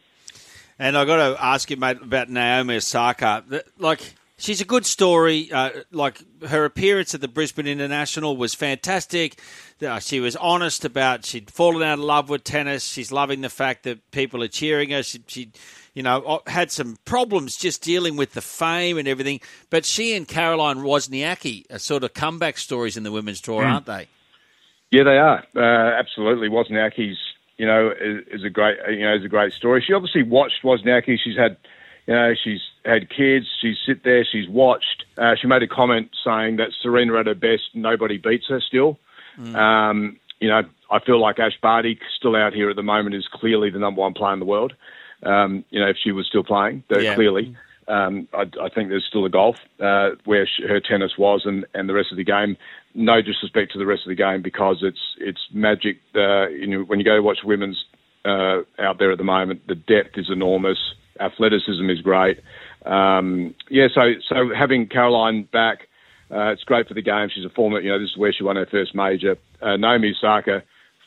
And 0.79 0.97
I 0.97 1.05
got 1.05 1.17
to 1.17 1.43
ask 1.43 1.71
you, 1.71 1.77
mate, 1.77 2.03
about 2.03 2.29
Naomi 2.29 2.77
Osaka. 2.77 3.45
Like 3.79 4.15
She's 4.39 4.61
a 4.61 4.67
good 4.67 4.85
story. 4.85 5.51
Uh, 5.51 5.71
like 5.91 6.21
her 6.47 6.67
appearance 6.67 7.15
at 7.15 7.23
the 7.23 7.29
Brisbane 7.29 7.67
International 7.67 8.37
was 8.37 8.55
fantastic. 8.55 9.41
Uh, 9.81 9.99
she 9.99 10.21
was 10.21 10.37
honest 10.37 10.85
about 10.85 11.25
she'd 11.25 11.51
fallen 11.51 11.83
out 11.83 11.99
of 11.99 12.05
love 12.05 12.29
with 12.29 12.45
tennis. 12.45 12.85
She's 12.85 13.11
loving 13.11 13.41
the 13.41 13.49
fact 13.49 13.85
that 13.85 14.11
people 14.11 14.43
are 14.43 14.49
cheering 14.49 14.91
her. 14.91 15.03
She, 15.03 15.23
she 15.27 15.53
you 15.95 16.03
know, 16.03 16.43
had 16.47 16.71
some 16.71 16.99
problems 17.07 17.57
just 17.57 17.83
dealing 17.83 18.17
with 18.17 18.35
the 18.35 18.43
fame 18.43 18.99
and 18.99 19.09
everything. 19.09 19.41
But 19.71 19.87
she 19.87 20.15
and 20.15 20.29
Caroline 20.29 20.79
Wozniacki 20.79 21.65
are 21.73 21.79
sort 21.79 22.05
of 22.05 22.13
comeback 22.13 22.59
stories 22.59 22.99
in 22.99 23.03
the 23.05 23.13
women's 23.13 23.41
tour, 23.41 23.63
mm. 23.63 23.73
aren't 23.73 23.87
they? 23.87 24.09
Yeah, 24.91 25.05
they 25.05 25.17
are. 25.17 25.45
Uh, 25.57 25.99
absolutely. 25.99 26.51
Wozniacki's, 26.51 27.17
you 27.57 27.65
know, 27.65 27.91
is, 27.99 28.23
is, 28.31 28.45
a 28.45 28.51
great, 28.51 28.77
you 28.91 29.07
know, 29.07 29.15
is 29.15 29.25
a 29.25 29.29
great 29.29 29.55
story. 29.55 29.83
She 29.85 29.95
obviously 29.95 30.23
watched 30.23 30.63
Wozniacki. 30.63 31.17
She's 31.25 31.39
had 31.39 31.57
you 32.07 32.15
know, 32.15 32.35
she's 32.43 32.61
had 32.87 33.11
kids. 33.11 33.47
She's 33.61 33.77
sit 33.85 34.05
there. 34.05 34.25
She's 34.25 34.49
watched. 34.49 35.05
Uh, 35.19 35.35
she 35.41 35.47
made 35.47 35.63
a 35.63 35.67
comment 35.67 36.11
saying 36.25 36.57
that 36.57 36.71
Serena 36.83 37.19
at 37.19 37.27
her 37.27 37.35
best, 37.35 37.63
nobody 37.75 38.19
beats 38.19 38.47
her 38.49 38.61
still. 38.61 38.99
Mm. 39.39 39.55
Um, 39.57 40.21
you 40.41 40.49
know, 40.49 40.63
I 40.91 41.01
feel 41.01 41.21
like 41.21 41.39
Ash 41.39 41.59
Barty, 41.61 41.99
still 42.17 42.37
out 42.37 42.53
here 42.53 42.71
at 42.71 42.77
the 42.77 42.83
moment, 42.83 43.15
is 43.15 43.27
clearly 43.33 43.71
the 43.71 43.79
number 43.79 44.01
one 44.01 44.15
player 44.15 44.33
in 44.33 44.39
the 44.39 44.47
world. 44.47 44.75
Um, 45.23 45.65
you 45.71 45.81
know, 45.81 45.89
if 45.89 45.97
she 46.03 46.13
was 46.13 46.27
still 46.27 46.45
playing, 46.45 46.85
yeah. 46.91 47.15
clearly. 47.15 47.57
Um, 47.89 48.29
I, 48.35 48.43
I, 48.61 48.69
think 48.69 48.89
there's 48.89 49.07
still 49.09 49.25
a 49.25 49.31
golf 49.31 49.57
uh, 49.81 50.11
where 50.25 50.47
she, 50.47 50.67
her 50.67 50.81
tennis 50.81 51.13
was, 51.17 51.43
and, 51.45 51.65
and 51.73 51.89
the 51.89 51.95
rest 51.95 52.11
of 52.11 52.17
the 52.17 52.25
game. 52.25 52.57
No 52.95 53.23
disrespect 53.23 53.73
to 53.73 53.79
the 53.79 53.87
rest 53.87 54.03
of 54.03 54.09
the 54.09 54.17
game 54.17 54.43
because 54.43 54.79
it's 54.83 54.99
it's 55.19 55.41
magic. 55.53 55.99
Uh, 56.15 56.49
you 56.49 56.67
know, 56.67 56.81
when 56.81 56.99
you 56.99 57.05
go 57.05 57.23
watch 57.23 57.39
women's 57.45 57.85
uh, 58.25 58.63
out 58.81 58.99
there 58.99 59.13
at 59.13 59.19
the 59.19 59.25
moment, 59.25 59.69
the 59.69 59.77
depth 59.77 60.19
is 60.19 60.31
enormous 60.31 60.79
athleticism 61.21 61.89
is 61.91 62.01
great. 62.01 62.41
Um, 62.87 63.55
yeah, 63.69 63.89
so 63.95 64.13
so 64.29 64.55
having 64.55 64.87
Caroline 64.87 65.49
back, 65.53 65.89
uh, 66.31 66.53
it's 66.53 66.65
great 66.65 66.89
for 66.89 66.95
the 66.95 67.03
game. 67.03 67.29
She's 67.33 67.45
a 67.45 67.51
former, 67.51 67.81
you 67.81 67.91
know, 67.91 67.99
this 67.99 68.11
is 68.11 68.17
where 68.17 68.33
she 68.33 68.45
won 68.45 68.57
her 68.57 68.67
first 68.67 68.95
major. 68.95 69.37
Uh, 69.61 69.77
Naomi 69.77 70.13
Osaka, 70.13 70.63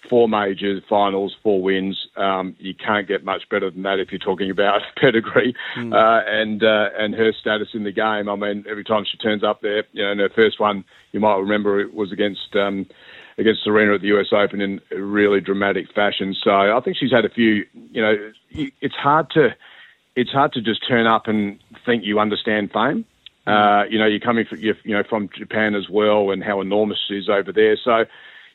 four 0.10 0.28
majors, 0.28 0.82
finals, 0.90 1.36
four 1.44 1.62
wins. 1.62 2.08
Um, 2.16 2.56
you 2.60 2.74
can't 2.74 3.08
get 3.08 3.24
much 3.24 3.44
better 3.50 3.70
than 3.70 3.84
that 3.84 4.00
if 4.00 4.12
you're 4.12 4.20
talking 4.20 4.52
about 4.52 4.82
pedigree 4.98 5.56
mm. 5.78 5.94
uh, 5.94 6.24
and 6.28 6.64
uh, 6.64 6.90
and 6.98 7.14
her 7.16 7.32
status 7.34 7.70
in 7.74 7.84
the 7.84 7.92
game. 7.92 8.30
I 8.30 8.36
mean, 8.36 8.66
every 8.70 8.84
time 8.84 9.06
she 9.10 9.18
turns 9.18 9.44
up 9.44 9.62
there, 9.62 9.84
you 9.92 10.04
know, 10.04 10.12
in 10.12 10.20
her 10.20 10.30
first 10.30 10.60
one, 10.60 10.84
you 11.12 11.20
might 11.20 11.38
remember 11.38 11.80
it 11.80 11.94
was 11.94 12.12
against. 12.12 12.56
Um, 12.56 12.88
against 13.38 13.64
Serena 13.64 13.96
at 13.96 14.02
the 14.02 14.08
US 14.08 14.34
Open 14.34 14.60
in 14.60 14.82
a 14.92 15.02
really 15.02 15.40
dramatic 15.40 15.86
fashion. 15.96 16.36
So 16.44 16.52
I 16.52 16.78
think 16.84 16.98
she's 16.98 17.10
had 17.10 17.24
a 17.24 17.30
few. 17.30 17.66
You 17.74 18.02
know, 18.02 18.32
it's 18.52 18.96
hard 18.96 19.30
to 19.32 19.56
it's 20.16 20.32
hard 20.32 20.54
to 20.54 20.62
just 20.62 20.88
turn 20.88 21.08
up 21.08 21.28
and 21.28 21.60
think 21.86 22.04
you 22.04 22.20
understand 22.20 22.72
fame. 22.72 23.06
Uh, 23.48 23.84
you 23.90 23.98
know, 23.98 24.06
you're 24.06 24.20
coming 24.20 24.46
from, 24.46 24.60
you 24.60 24.76
know 24.86 25.04
from 25.10 25.30
Japan 25.36 25.74
as 25.74 25.90
well, 25.90 26.30
and 26.30 26.44
how 26.44 26.62
enormous 26.62 27.00
it 27.10 27.16
is 27.16 27.30
over 27.30 27.52
there. 27.52 27.78
So 27.84 28.06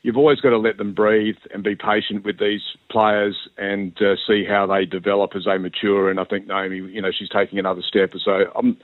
you've 0.03 0.15
always 0.15 0.39
got 0.39 0.51
to 0.51 0.57
let 0.57 0.77
them 0.77 0.93
breathe 0.93 1.35
and 1.53 1.63
be 1.63 1.75
patient 1.75 2.23
with 2.23 2.39
these 2.39 2.61
players 2.89 3.35
and 3.57 3.99
uh, 4.01 4.15
see 4.27 4.45
how 4.45 4.67
they 4.67 4.85
develop 4.85 5.35
as 5.35 5.45
they 5.45 5.57
mature. 5.57 6.09
And 6.09 6.19
I 6.19 6.23
think 6.23 6.47
Naomi, 6.47 6.77
you 6.77 7.01
know, 7.01 7.11
she's 7.11 7.27
taking 7.27 7.59
another 7.59 7.81
step. 7.81 8.11
So 8.23 8.51
um, 8.55 8.77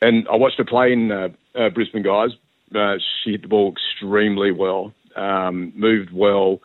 and 0.00 0.26
I 0.28 0.36
watched 0.36 0.58
her 0.58 0.64
play 0.64 0.92
in 0.92 1.12
uh, 1.12 1.28
uh, 1.54 1.68
Brisbane, 1.68 2.02
guys. 2.02 2.30
Uh, 2.74 2.96
she 3.22 3.32
hit 3.32 3.42
the 3.42 3.48
ball 3.48 3.72
extremely 3.72 4.50
well, 4.50 4.92
um, 5.14 5.72
moved 5.76 6.10
well, 6.12 6.60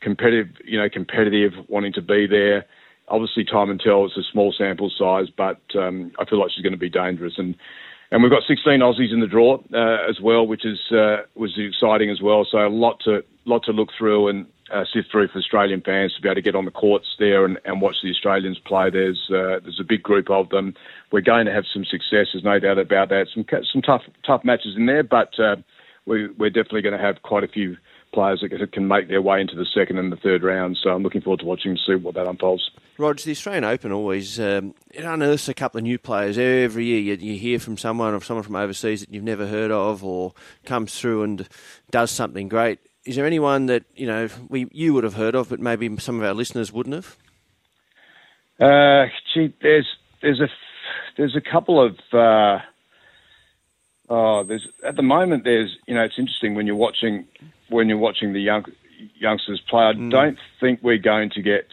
competitive. 0.00 0.48
You 0.64 0.78
know, 0.78 0.90
competitive, 0.90 1.52
wanting 1.68 1.94
to 1.94 2.02
be 2.02 2.26
there 2.26 2.66
obviously 3.08 3.44
time 3.44 3.70
and 3.70 3.80
tell. 3.80 4.04
It's 4.04 4.16
a 4.16 4.22
small 4.32 4.54
sample 4.56 4.90
size, 4.96 5.26
but 5.36 5.60
um, 5.78 6.12
I 6.18 6.24
feel 6.24 6.40
like 6.40 6.50
she's 6.54 6.62
going 6.62 6.72
to 6.72 6.78
be 6.78 6.90
dangerous. 6.90 7.34
And 7.38 7.56
and 8.10 8.22
we've 8.22 8.30
got 8.30 8.42
16 8.46 8.80
Aussies 8.80 9.10
in 9.10 9.20
the 9.20 9.26
draw 9.26 9.58
uh, 9.72 10.08
as 10.08 10.20
well, 10.20 10.46
which 10.46 10.66
is 10.66 10.78
uh, 10.92 11.22
was 11.34 11.56
exciting 11.56 12.10
as 12.10 12.20
well. 12.20 12.46
So 12.50 12.58
a 12.58 12.68
lot 12.68 13.00
to 13.04 13.24
lot 13.46 13.64
to 13.64 13.72
look 13.72 13.88
through 13.96 14.28
and 14.28 14.46
uh, 14.72 14.84
sift 14.92 15.10
through 15.10 15.28
for 15.28 15.38
Australian 15.38 15.80
fans 15.80 16.14
to 16.14 16.20
be 16.20 16.28
able 16.28 16.36
to 16.36 16.42
get 16.42 16.54
on 16.54 16.66
the 16.66 16.70
courts 16.70 17.06
there 17.18 17.44
and, 17.44 17.58
and 17.64 17.80
watch 17.80 17.96
the 18.02 18.10
Australians 18.10 18.58
play. 18.58 18.90
There's 18.90 19.30
uh, 19.30 19.60
there's 19.62 19.80
a 19.80 19.84
big 19.84 20.02
group 20.02 20.30
of 20.30 20.50
them. 20.50 20.74
We're 21.10 21.22
going 21.22 21.46
to 21.46 21.52
have 21.52 21.64
some 21.72 21.84
success. 21.84 22.28
There's 22.32 22.44
no 22.44 22.58
doubt 22.58 22.78
about 22.78 23.08
that. 23.08 23.28
Some 23.34 23.46
some 23.72 23.82
tough 23.82 24.02
tough 24.26 24.44
matches 24.44 24.74
in 24.76 24.86
there, 24.86 25.02
but 25.02 25.38
uh, 25.38 25.56
we, 26.04 26.28
we're 26.28 26.50
definitely 26.50 26.82
going 26.82 26.98
to 26.98 27.02
have 27.04 27.22
quite 27.22 27.44
a 27.44 27.48
few 27.48 27.76
players 28.12 28.42
that 28.42 28.72
can 28.72 28.86
make 28.88 29.08
their 29.08 29.22
way 29.22 29.40
into 29.40 29.56
the 29.56 29.66
second 29.66 29.98
and 29.98 30.12
the 30.12 30.16
third 30.16 30.42
round. 30.42 30.78
So 30.82 30.90
I'm 30.90 31.02
looking 31.02 31.20
forward 31.20 31.40
to 31.40 31.46
watching 31.46 31.70
and 31.70 31.80
see 31.86 31.94
what 31.94 32.14
that 32.14 32.26
unfolds. 32.26 32.70
Roger, 32.98 33.24
the 33.24 33.32
Australian 33.32 33.64
Open 33.64 33.90
always 33.90 34.38
um, 34.38 34.74
it 34.90 35.04
unearths 35.04 35.48
a 35.48 35.54
couple 35.54 35.78
of 35.78 35.84
new 35.84 35.98
players 35.98 36.38
every 36.38 36.84
year. 36.84 37.00
You, 37.00 37.14
you, 37.14 37.38
hear 37.38 37.58
from 37.58 37.78
someone 37.78 38.14
or 38.14 38.20
someone 38.20 38.44
from 38.44 38.56
overseas 38.56 39.00
that 39.00 39.12
you've 39.12 39.24
never 39.24 39.46
heard 39.46 39.70
of, 39.70 40.04
or 40.04 40.34
comes 40.64 40.98
through 40.98 41.22
and 41.22 41.48
does 41.90 42.10
something 42.10 42.48
great. 42.48 42.78
Is 43.04 43.16
there 43.16 43.26
anyone 43.26 43.66
that 43.66 43.84
you 43.96 44.06
know 44.06 44.28
we 44.48 44.68
you 44.70 44.94
would 44.94 45.04
have 45.04 45.14
heard 45.14 45.34
of, 45.34 45.48
but 45.48 45.58
maybe 45.58 45.96
some 45.98 46.18
of 46.18 46.24
our 46.24 46.34
listeners 46.34 46.72
wouldn't 46.72 46.94
have? 46.94 47.16
Uh, 48.60 49.06
gee, 49.34 49.52
there's 49.62 49.86
there's 50.20 50.40
a 50.40 50.48
there's 51.16 51.34
a 51.34 51.40
couple 51.40 51.82
of. 51.82 51.98
Uh, 52.12 52.60
oh, 54.08 54.44
there's 54.44 54.68
at 54.84 54.96
the 54.96 55.02
moment. 55.02 55.44
There's 55.44 55.76
you 55.86 55.94
know 55.94 56.04
it's 56.04 56.18
interesting 56.18 56.54
when 56.54 56.66
you're 56.66 56.76
watching 56.76 57.26
when 57.72 57.88
you're 57.88 57.98
watching 57.98 58.32
the 58.32 58.40
young 58.40 58.64
youngsters 59.14 59.60
play. 59.68 59.82
I 59.82 59.92
mm. 59.94 60.10
don't 60.10 60.38
think 60.60 60.80
we're 60.82 60.98
going 60.98 61.30
to 61.30 61.42
get 61.42 61.66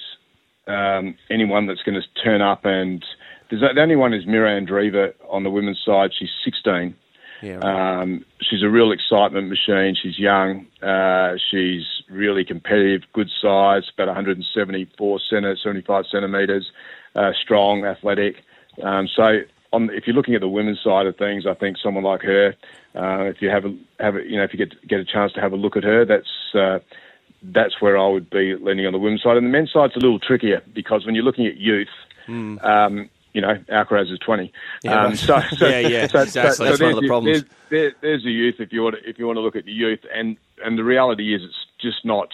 um, 0.68 1.16
anyone 1.30 1.68
that's 1.68 1.84
going 1.84 2.02
to 2.02 2.24
turn 2.24 2.42
up 2.42 2.66
and 2.66 3.04
there's 3.50 3.62
the 3.62 3.82
only 3.82 3.96
one 3.96 4.14
is 4.14 4.26
Mira 4.28 4.60
Andreeva 4.62 5.14
on 5.30 5.44
the 5.44 5.50
women's 5.50 5.82
side. 5.84 6.12
She's 6.18 6.30
16. 6.46 6.96
Yeah, 7.42 7.56
right. 7.56 8.02
um, 8.02 8.26
she's 8.42 8.64
a 8.64 8.70
real 8.70 8.92
excitement 8.92 9.50
machine. 9.50 9.96
She's 10.02 10.20
young. 10.20 10.68
Uh, 10.84 11.36
she's 11.50 11.84
really 12.10 12.44
competitive, 12.44 13.02
good 13.14 13.30
size, 13.42 13.84
about 13.94 14.08
174 14.08 15.20
centi- 15.32 15.64
75 15.64 16.06
centimetres, 16.12 16.72
uh, 17.16 17.32
strong, 17.42 17.86
athletic. 17.86 18.36
Um, 18.84 19.08
so 19.16 19.40
on, 19.72 19.90
if 19.92 20.08
you're 20.08 20.16
looking 20.16 20.36
at 20.36 20.42
the 20.42 20.48
women's 20.48 20.82
side 20.82 21.06
of 21.06 21.18
things, 21.18 21.46
I 21.46 21.54
think 21.54 21.78
someone 21.78 22.04
like 22.04 22.22
her, 22.22 22.56
uh, 22.96 23.24
if 23.26 23.42
you 23.42 23.50
have 23.50 23.66
a, 23.66 23.78
have 24.00 24.16
a, 24.16 24.24
you 24.24 24.38
know 24.38 24.44
if 24.44 24.54
you 24.54 24.58
get 24.58 24.88
get 24.88 25.00
a 25.00 25.06
chance 25.06 25.32
to 25.34 25.42
have 25.42 25.54
a 25.54 25.56
look 25.56 25.78
at 25.78 25.84
her, 25.84 26.06
that's 26.06 26.56
uh, 26.56 26.80
that's 27.44 27.82
where 27.82 27.98
I 27.98 28.08
would 28.08 28.30
be 28.30 28.56
leaning 28.56 28.86
on 28.86 28.94
the 28.94 29.00
women's 29.00 29.24
side. 29.24 29.38
And 29.38 29.46
the 29.46 29.52
men's 29.52 29.72
side's 29.72 29.96
a 29.96 30.00
little 30.00 30.20
trickier 30.20 30.62
because 30.74 31.06
when 31.06 31.16
you're 31.16 31.24
looking 31.24 31.48
at 31.48 31.58
youth, 31.58 31.88
mm. 32.28 32.64
um, 32.64 33.10
you 33.34 33.42
know, 33.42 33.56
Alcaraz 33.70 34.12
is 34.12 34.20
20. 34.20 34.52
Yeah, 34.84 35.06
um, 35.06 35.16
so, 35.16 35.40
so, 35.56 35.68
yeah, 35.68 35.80
yeah, 35.80 36.08
so, 36.08 36.22
exactly. 36.22 36.52
So, 36.52 36.64
That's 36.66 36.82
one 36.82 36.92
of 36.92 37.02
the 37.02 37.08
problems. 37.08 37.44
There's, 37.44 37.54
there, 37.70 37.96
there's 38.02 38.24
the 38.24 38.32
youth 38.32 38.56
if 38.60 38.74
you 38.74 38.84
want 38.84 38.96
to, 38.96 39.10
if 39.10 39.20
you 39.20 39.28
want 39.28 39.38
to 39.38 39.42
look 39.42 39.56
at 39.56 39.66
the 39.66 39.72
youth, 39.72 40.00
and 40.14 40.38
and 40.64 40.78
the 40.78 40.84
reality 40.84 41.34
is 41.34 41.42
it's 41.44 41.66
just 41.80 42.04
not 42.04 42.30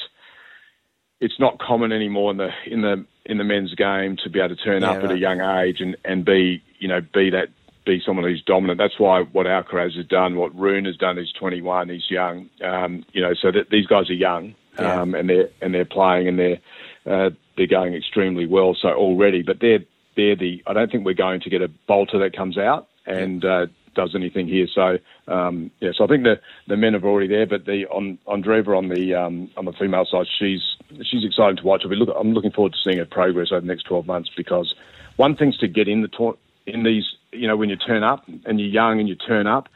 it's 1.20 1.40
not 1.40 1.60
common 1.60 1.92
anymore 1.92 2.32
in 2.32 2.38
the 2.38 2.50
in 2.66 2.82
the 2.82 3.06
in 3.26 3.38
the 3.38 3.44
men's 3.44 3.74
game 3.76 4.18
to 4.24 4.30
be 4.30 4.40
able 4.40 4.56
to 4.56 4.64
turn 4.64 4.82
yeah, 4.82 4.92
up 4.92 4.98
right. 4.98 5.06
at 5.06 5.12
a 5.12 5.18
young 5.18 5.42
age 5.42 5.82
and 5.82 5.96
and 6.06 6.26
be 6.26 6.64
you 6.86 6.90
know 6.90 7.02
be 7.02 7.32
that 7.32 7.48
be 7.84 8.00
someone 8.06 8.26
who's 8.26 8.44
dominant. 8.44 8.78
That's 8.78 9.00
why 9.00 9.22
what 9.22 9.48
Alcaraz 9.48 9.96
has 9.96 10.06
done, 10.06 10.36
what 10.36 10.56
Rune 10.56 10.86
has 10.86 10.98
done. 10.98 11.18
He's 11.18 11.32
21. 11.32 11.90
He's 11.90 12.12
young. 12.12 12.48
Um, 12.64 13.04
you 13.12 13.22
know, 13.24 13.34
so 13.34 13.52
that 13.52 13.72
these 13.72 13.88
guys 13.88 14.08
are 14.12 14.14
young 14.14 14.54
yeah. 14.78 15.02
um, 15.02 15.16
and 15.16 15.28
they're 15.28 15.50
and 15.62 15.74
they're 15.74 15.84
playing 15.84 16.28
and 16.28 16.38
they're 16.38 16.60
uh, 17.08 17.32
they're 17.58 17.66
going 17.66 17.96
extremely 17.96 18.46
well. 18.46 18.76
So 18.80 18.90
already, 18.90 19.42
but 19.42 19.58
they're 19.62 19.80
they're 20.16 20.36
the. 20.36 20.62
I 20.68 20.74
don't 20.74 20.92
think 20.92 21.06
we're 21.06 21.16
going 21.16 21.42
to 21.42 21.50
get 21.50 21.64
a 21.64 21.70
bolter 21.88 22.20
that 22.20 22.38
comes 22.38 22.56
out 22.56 22.88
and 23.08 23.44
uh, 23.44 23.66
does 23.96 24.14
anything 24.14 24.48
here. 24.48 24.68
So 24.72 25.00
um, 25.28 25.72
yeah, 25.80 25.90
so 25.98 26.04
I 26.04 26.08
think 26.08 26.24
the 26.24 26.40
the 26.68 26.78
men 26.78 26.94
are 26.94 27.04
already 27.04 27.30
there, 27.30 27.48
but 27.48 27.66
the 27.66 27.88
on 27.88 28.20
Andreeva 28.28 28.78
on 28.78 28.90
the 28.90 29.16
um, 29.16 29.50
on 29.58 29.66
the 29.66 29.74
female 29.74 30.06
side, 30.06 30.28
she's 30.38 30.62
she's 31.04 31.26
exciting 31.26 31.58
to 31.58 31.64
watch. 31.64 31.82
I'll 31.84 31.90
be 31.90 31.96
look, 31.96 32.16
I'm 32.16 32.34
looking 32.34 32.52
forward 32.52 32.74
to 32.74 32.80
seeing 32.84 33.00
her 33.00 33.06
progress 33.06 33.50
over 33.52 33.62
the 33.62 33.68
next 33.68 33.84
12 33.84 34.06
months 34.06 34.30
because 34.38 34.76
one 35.16 35.36
thing's 35.36 35.58
to 35.58 35.68
get 35.68 35.88
in 35.88 36.02
the 36.02 36.10
tour, 36.10 36.36
in 36.66 36.84
these, 36.84 37.06
you 37.32 37.48
know, 37.48 37.58
when 37.58 37.70
you 37.70 37.76
turn 37.76 38.04
up 38.04 38.24
and 38.46 38.60
you're 38.60 38.70
young 38.70 39.00
and 39.00 39.08
you 39.08 39.16
turn 39.16 39.48
up 39.48 39.70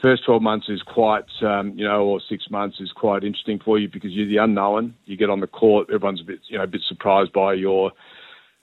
first 0.00 0.24
12 0.24 0.42
months 0.42 0.68
is 0.68 0.82
quite, 0.82 1.24
um, 1.42 1.72
you 1.76 1.84
know, 1.84 2.04
or 2.04 2.20
six 2.20 2.50
months 2.50 2.80
is 2.80 2.92
quite 2.92 3.22
interesting 3.24 3.58
for 3.58 3.78
you 3.78 3.88
because 3.88 4.12
you're 4.12 4.26
the 4.26 4.38
unknown. 4.38 4.94
You 5.04 5.16
get 5.16 5.30
on 5.30 5.40
the 5.40 5.46
court, 5.46 5.88
everyone's 5.92 6.20
a 6.20 6.24
bit, 6.24 6.40
you 6.48 6.58
know, 6.58 6.64
a 6.64 6.66
bit 6.66 6.82
surprised 6.88 7.32
by 7.32 7.54
your 7.54 7.92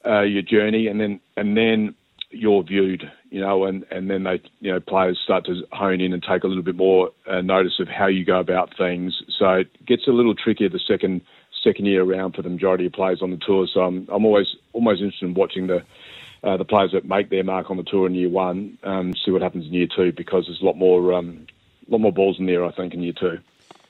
uh, 0.05 0.21
your 0.21 0.41
journey, 0.41 0.88
and 0.88 1.00
then 1.00 1.19
and 1.36 1.57
then 1.57 1.95
you're 2.29 2.63
viewed, 2.63 3.09
you 3.29 3.39
know, 3.39 3.65
and, 3.65 3.86
and 3.89 4.09
then 4.09 4.24
they, 4.24 4.41
you 4.59 4.71
know, 4.71 4.79
players 4.81 5.17
start 5.24 5.45
to 5.45 5.63
hone 5.71 6.01
in 6.01 6.12
and 6.12 6.21
take 6.21 6.43
a 6.43 6.47
little 6.47 6.63
bit 6.63 6.75
more 6.75 7.09
uh, 7.25 7.39
notice 7.41 7.79
of 7.79 7.88
how 7.88 8.07
you 8.07 8.25
go 8.25 8.39
about 8.39 8.75
things. 8.77 9.24
So 9.39 9.50
it 9.51 9.86
gets 9.86 10.07
a 10.07 10.12
little 10.12 10.36
trickier 10.36 10.69
the 10.69 10.79
second 10.79 11.21
second 11.63 11.86
year 11.86 12.03
around 12.03 12.33
for 12.33 12.41
the 12.41 12.50
majority 12.50 12.86
of 12.86 12.93
players 12.93 13.21
on 13.21 13.31
the 13.31 13.38
tour. 13.38 13.67
So 13.71 13.81
I'm 13.81 14.07
I'm 14.12 14.25
always 14.25 14.55
almost 14.74 15.01
interested 15.01 15.25
in 15.25 15.33
watching 15.33 15.67
the 15.67 15.83
uh, 16.44 16.58
the 16.58 16.65
players 16.65 16.91
that 16.94 17.06
make 17.06 17.29
their 17.29 17.44
mark 17.44 17.70
on 17.70 17.77
the 17.77 17.84
tour 17.84 18.08
in 18.08 18.15
year 18.15 18.29
one, 18.29 18.77
um, 18.84 19.13
see 19.25 19.32
what 19.32 19.41
happens 19.41 19.65
in 19.65 19.74
year 19.74 19.88
two 19.94 20.12
because 20.12 20.46
there's 20.48 20.62
a 20.62 20.65
lot 20.65 20.77
more, 20.77 21.13
um, 21.13 21.48
lot 21.88 22.00
more 22.00 22.12
balls 22.12 22.39
in 22.39 22.46
there, 22.46 22.65
I 22.65 22.72
think, 22.72 22.94
in 22.94 23.01
year 23.01 23.13
two. 23.20 23.39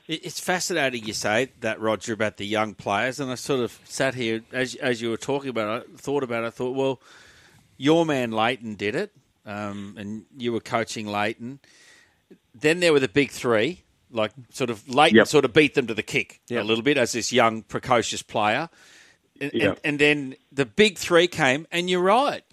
It's 0.08 0.39
fascinating 0.39 1.06
you 1.06 1.12
say 1.12 1.50
that, 1.60 1.82
Roger, 1.82 2.13
about 2.13 2.38
the 2.38 2.46
young 2.46 2.74
players. 2.75 3.20
And 3.20 3.30
I 3.30 3.36
sort 3.36 3.60
of 3.60 3.77
sat 3.84 4.16
here 4.16 4.42
as 4.54 4.75
as 4.75 5.01
you 5.01 5.10
were 5.10 5.18
talking 5.18 5.50
about 5.50 5.82
it, 5.82 6.00
thought 6.00 6.24
about 6.24 6.46
it. 6.46 6.48
I 6.48 6.50
thought, 6.50 6.75
well, 6.75 7.01
your 7.75 8.06
man 8.06 8.32
Lleyton 8.32 8.75
did 8.75 8.96
it, 8.96 9.12
um, 9.46 9.96
and 9.98 10.24
you 10.38 10.54
were 10.54 10.62
coaching 10.62 11.08
Lleyton. 11.08 11.60
Then 12.56 12.80
there 12.80 12.94
were 12.94 13.01
the 13.01 13.10
big 13.10 13.32
three, 13.32 13.84
like 14.10 14.32
sort 14.50 14.70
of 14.70 14.88
Lleyton 14.88 15.18
yep. 15.18 15.27
sort 15.27 15.44
of 15.44 15.51
beat 15.51 15.74
them 15.74 15.88
to 15.88 15.94
the 15.94 16.04
kick 16.04 16.39
yep. 16.48 16.63
a 16.63 16.66
little 16.66 16.84
bit 16.84 16.98
as 16.98 17.12
this 17.12 17.34
young, 17.34 17.63
precocious 17.63 18.22
player. 18.22 18.70
And, 19.39 19.51
yeah. 19.53 19.67
and, 19.70 19.79
and, 19.84 20.00
then 20.00 20.36
the 20.51 20.65
big 20.65 20.98
three 20.98 21.27
came, 21.27 21.67
and 21.72 21.89
you're 21.89 22.01
right. 22.01 22.44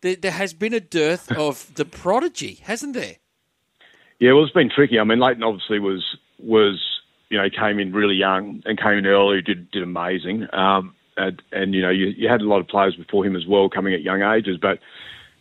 There, 0.00 0.16
there, 0.16 0.30
has 0.30 0.52
been 0.52 0.74
a 0.74 0.80
dearth 0.80 1.30
of 1.36 1.74
the 1.74 1.84
prodigy, 1.84 2.60
hasn't 2.62 2.94
there? 2.94 3.16
Yeah, 4.18 4.32
well, 4.32 4.44
it's 4.44 4.52
been 4.52 4.70
tricky. 4.74 4.98
I 4.98 5.04
mean, 5.04 5.18
Lleyton 5.18 5.42
obviously 5.42 5.78
was 5.78 6.16
was 6.38 6.82
you 7.28 7.38
know 7.38 7.48
came 7.50 7.78
in 7.78 7.92
really 7.92 8.14
young 8.14 8.62
and 8.64 8.78
came 8.78 8.98
in 8.98 9.06
early, 9.06 9.42
did 9.42 9.70
did 9.70 9.82
amazing. 9.82 10.46
Um, 10.52 10.94
and, 11.18 11.42
and, 11.50 11.74
you 11.74 11.82
know 11.82 11.90
you, 11.90 12.08
you 12.08 12.28
had 12.28 12.40
a 12.42 12.44
lot 12.44 12.60
of 12.60 12.68
players 12.68 12.94
before 12.94 13.24
him 13.24 13.36
as 13.36 13.46
well 13.46 13.68
coming 13.68 13.94
at 13.94 14.02
young 14.02 14.22
ages, 14.22 14.58
but 14.60 14.78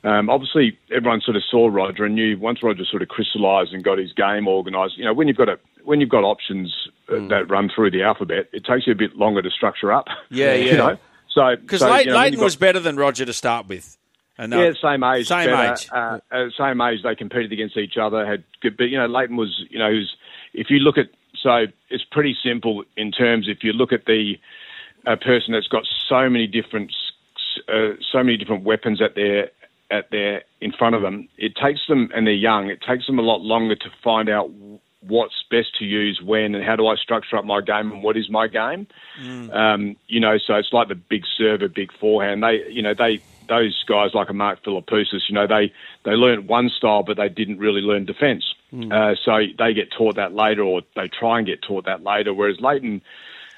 um, 0.08 0.30
obviously 0.30 0.78
everyone 0.96 1.22
sort 1.22 1.36
of 1.36 1.44
saw 1.50 1.68
Roger 1.68 2.06
and 2.06 2.16
knew 2.16 2.38
once 2.38 2.64
Roger 2.64 2.86
sort 2.86 3.02
of 3.02 3.08
crystallised 3.08 3.74
and 3.74 3.84
got 3.84 3.98
his 3.98 4.14
game 4.14 4.48
organised. 4.48 4.98
You 4.98 5.06
know, 5.06 5.14
when 5.14 5.28
you've 5.28 5.38
got 5.38 5.50
a 5.50 5.60
when 5.84 6.00
you've 6.00 6.10
got 6.10 6.24
options 6.24 6.74
mm. 7.10 7.30
that 7.30 7.50
run 7.50 7.70
through 7.74 7.92
the 7.92 8.04
alphabet, 8.04 8.50
it 8.54 8.66
takes 8.66 8.88
you 8.88 8.94
a 8.94 8.96
bit 8.96 9.16
longer 9.16 9.42
to 9.42 9.50
structure 9.50 9.92
up. 9.92 10.08
Yeah, 10.30 10.54
yeah. 10.54 10.72
you 10.72 10.78
know, 10.78 10.98
so 11.30 11.56
because 11.56 11.80
so, 11.82 11.90
Lleyton, 11.90 12.08
you 12.08 12.14
know, 12.14 12.20
Lleyton 12.20 12.40
was 12.40 12.56
better 12.56 12.80
than 12.80 12.96
Roger 12.96 13.26
to 13.26 13.34
start 13.34 13.68
with. 13.68 13.98
And 14.38 14.52
yeah, 14.52 14.72
same 14.82 15.02
age. 15.04 15.28
Same 15.28 15.48
better, 15.48 15.74
age. 15.74 15.90
Uh, 15.92 16.20
uh, 16.30 16.50
same 16.58 16.82
age. 16.82 17.04
They 17.04 17.16
competed 17.16 17.54
against 17.54 17.78
each 17.78 17.98
other. 17.98 18.26
Had 18.26 18.44
good, 18.62 18.76
but 18.76 18.86
you 18.86 18.98
know, 18.98 19.08
Lleyton 19.08 19.38
was. 19.38 19.64
You 19.70 19.80
know, 19.80 19.90
was, 19.90 20.16
if 20.54 20.70
you 20.70 20.80
look 20.80 20.98
at 20.98 21.08
so 21.42 21.68
it's 21.90 22.04
pretty 22.12 22.36
simple 22.44 22.84
in 22.98 23.12
terms. 23.12 23.48
If 23.48 23.64
you 23.64 23.72
look 23.72 23.94
at 23.94 24.06
the 24.06 24.36
a 25.06 25.16
person 25.16 25.54
that's 25.54 25.68
got 25.68 25.84
so 26.10 26.30
many 26.30 26.48
different 26.48 26.92
uh, 27.70 27.94
so 28.12 28.24
many 28.24 28.38
different 28.38 28.64
weapons 28.64 29.02
at 29.02 29.16
their 29.16 29.52
at 29.92 30.10
their 30.12 30.44
in 30.62 30.72
front 30.72 30.96
of 30.96 31.02
them, 31.02 31.30
it 31.38 31.54
takes 31.56 31.82
them, 31.88 32.10
and 32.16 32.28
they're 32.28 32.34
young. 32.34 32.70
It 32.70 32.82
takes 32.82 33.06
them 33.06 33.20
a 33.20 33.22
lot 33.22 33.42
longer 33.42 33.76
to 33.76 33.90
find 34.04 34.30
out 34.30 34.50
what's 35.08 35.44
best 35.50 35.78
to 35.80 35.86
use 35.86 36.22
when 36.24 36.56
and 36.56 36.64
how 36.64 36.76
do 36.76 36.88
I 36.88 36.96
structure 36.96 37.38
up 37.38 37.46
my 37.46 37.62
game 37.62 37.92
and 37.92 38.04
what 38.04 38.18
is 38.18 38.30
my 38.30 38.48
game. 38.48 38.88
Mm. 39.22 39.54
Um, 39.54 39.96
you 40.08 40.20
know, 40.20 40.38
so 40.38 40.56
it's 40.56 40.74
like 40.74 40.88
the 40.88 40.96
big 40.96 41.24
server, 41.38 41.68
big 41.68 41.92
forehand. 42.00 42.44
They, 42.44 42.64
you 42.70 42.82
know, 42.82 42.94
they 42.94 43.22
those 43.48 43.84
guys 43.88 44.14
like 44.14 44.30
a 44.30 44.34
Mark 44.34 44.64
Philippoussis, 44.64 45.30
you 45.30 45.36
know, 45.36 45.48
they 45.48 45.72
they 46.04 46.12
learned 46.12 46.48
one 46.48 46.70
style, 46.70 47.04
but 47.04 47.18
they 47.18 47.30
didn't 47.30 47.60
really 47.60 47.82
learn 47.82 48.06
defence. 48.06 48.44
Mm. 48.74 48.92
Uh, 48.92 49.16
so 49.24 49.40
they 49.58 49.74
get 49.74 49.92
taught 49.92 50.16
that 50.16 50.34
later, 50.34 50.64
or 50.64 50.82
they 50.96 51.08
try 51.08 51.38
and 51.38 51.48
get 51.48 51.62
taught 51.62 51.86
that 51.86 52.04
later. 52.04 52.34
Whereas 52.34 52.60
Lleyton 52.60 53.02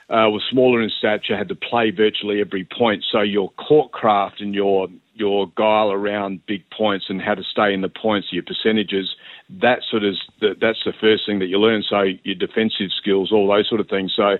uh, 0.09 0.29
was 0.29 0.43
smaller 0.49 0.81
in 0.81 0.89
stature, 0.89 1.37
had 1.37 1.49
to 1.49 1.55
play 1.55 1.91
virtually 1.91 2.39
every 2.39 2.65
point. 2.65 3.03
So 3.11 3.21
your 3.21 3.49
court 3.51 3.91
craft 3.91 4.41
and 4.41 4.53
your 4.53 4.87
your 5.13 5.47
guile 5.55 5.91
around 5.91 6.45
big 6.45 6.69
points 6.69 7.05
and 7.09 7.21
how 7.21 7.35
to 7.35 7.43
stay 7.43 7.73
in 7.73 7.81
the 7.81 7.89
points, 7.89 8.27
your 8.31 8.43
percentages, 8.43 9.15
that 9.49 9.79
sort 9.89 10.03
of 10.03 10.13
that's 10.59 10.83
the 10.85 10.93
first 10.99 11.25
thing 11.25 11.39
that 11.39 11.47
you 11.47 11.57
learn. 11.57 11.83
So 11.87 12.01
your 12.23 12.35
defensive 12.35 12.91
skills, 12.97 13.31
all 13.31 13.47
those 13.47 13.67
sort 13.69 13.81
of 13.81 13.87
things. 13.87 14.13
So, 14.15 14.37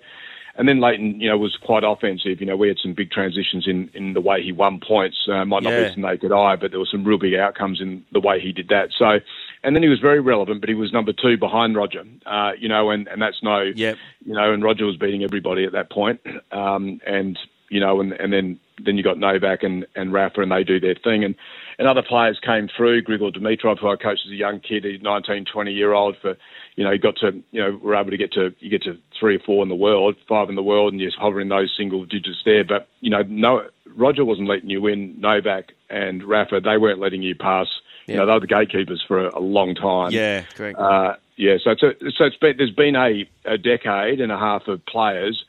and 0.56 0.68
then 0.68 0.80
Lleyton, 0.80 1.22
you 1.22 1.30
know, 1.30 1.38
was 1.38 1.56
quite 1.64 1.84
offensive. 1.84 2.40
You 2.40 2.48
know, 2.48 2.58
we 2.58 2.68
had 2.68 2.78
some 2.82 2.94
big 2.94 3.12
transitions 3.12 3.68
in, 3.68 3.90
in 3.94 4.14
the 4.14 4.22
way 4.22 4.42
he 4.42 4.52
won 4.52 4.80
points. 4.80 5.18
Uh, 5.32 5.46
might 5.46 5.64
not 5.64 5.72
yeah. 5.72 5.90
be 5.90 5.96
the 5.96 6.02
naked 6.02 6.32
eye, 6.32 6.56
but 6.56 6.72
there 6.72 6.80
were 6.80 6.88
some 6.92 7.06
real 7.06 7.20
big 7.20 7.36
outcomes 7.36 7.80
in 7.80 8.04
the 8.12 8.20
way 8.20 8.40
he 8.42 8.52
did 8.52 8.70
that. 8.70 8.90
So, 8.98 9.20
and 9.64 9.76
then 9.76 9.84
he 9.84 9.90
was 9.90 10.00
very 10.00 10.20
relevant, 10.20 10.62
but 10.62 10.70
he 10.70 10.76
was 10.76 10.92
number 10.92 11.14
two 11.14 11.38
behind 11.38 11.76
Roger. 11.76 12.04
Uh, 12.26 12.52
you 12.58 12.68
know, 12.68 12.90
and, 12.90 13.08
and 13.08 13.22
that's 13.22 13.42
no, 13.44 13.62
yep. 13.62 13.98
you 14.26 14.34
know, 14.34 14.52
and 14.52 14.64
Roger 14.64 14.86
was 14.86 14.98
beating 14.98 15.24
everybody 15.24 15.64
at 15.64 15.74
that 15.74 15.92
point. 15.92 16.20
Um, 16.52 17.00
and 17.06 17.38
you 17.70 17.80
know, 17.80 18.02
and, 18.02 18.14
and 18.14 18.34
then 18.34 18.60
then 18.84 18.98
you 18.98 19.04
got 19.04 19.18
Novak 19.18 19.64
and, 19.64 19.86
and 19.96 20.14
Rafa, 20.14 20.42
and 20.42 20.52
they 20.52 20.64
do 20.64 20.80
their 20.80 20.96
thing. 20.96 21.24
And, 21.24 21.36
and 21.80 21.88
other 21.88 22.02
players 22.02 22.40
came 22.44 22.68
through. 22.76 23.04
Grigor 23.04 23.36
Dimitrov, 23.36 23.80
who 23.80 23.90
I 23.90 23.96
coached 23.96 24.24
as 24.26 24.32
a 24.32 24.36
young 24.36 24.60
kid, 24.60 24.84
he's 24.84 25.02
19, 25.02 25.46
20 25.46 25.72
year 25.72 25.94
old. 25.94 26.16
For 26.22 26.36
you 26.76 26.84
know, 26.84 26.92
he 26.92 26.98
got 26.98 27.16
to 27.18 27.44
you 27.52 27.62
know, 27.62 27.80
we're 27.82 27.96
able 27.96 28.12
to 28.12 28.18
get 28.18 28.32
to 28.34 28.54
you 28.60 28.70
get 28.70 28.84
to 28.84 28.98
three 29.20 29.36
or 29.36 29.40
four 29.40 29.64
in 29.64 29.70
the 29.70 29.76
world, 29.76 30.16
five 30.28 30.50
in 30.50 30.56
the 30.56 30.64
world, 30.64 30.94
and 30.94 31.02
you're 31.02 31.12
hovering 31.18 31.50
those 31.50 31.74
single 31.76 32.06
digits 32.06 32.42
there. 32.46 32.64
But 32.64 32.88
you 33.02 33.10
know, 33.10 33.24
no, 33.28 33.68
Roger 33.96 34.26
wasn't 34.26 34.48
letting 34.48 34.70
you 34.70 34.82
win. 34.82 35.20
Novak 35.20 35.74
and 35.90 36.24
Rafa, 36.24 36.62
they 36.62 36.78
weren't 36.78 37.00
letting 37.00 37.22
you 37.22 37.36
pass. 37.36 37.68
You 38.08 38.16
know, 38.16 38.26
they 38.26 38.32
were 38.32 38.40
the 38.40 38.48
gatekeepers 38.48 39.04
for 39.06 39.28
a, 39.28 39.38
a 39.38 39.42
long 39.42 39.76
time. 39.76 40.12
Yeah, 40.12 40.44
correct. 40.56 40.80
Uh, 40.80 41.16
yeah, 41.36 41.58
so 41.62 41.72
it's 41.72 41.84
a, 41.84 41.94
so 42.16 42.24
it's 42.24 42.38
been, 42.38 42.56
there's 42.58 42.72
been 42.72 42.96
a, 42.96 43.30
a 43.44 43.58
decade 43.58 44.22
and 44.22 44.32
a 44.32 44.38
half 44.38 44.68
of 44.68 44.86
players 44.86 45.44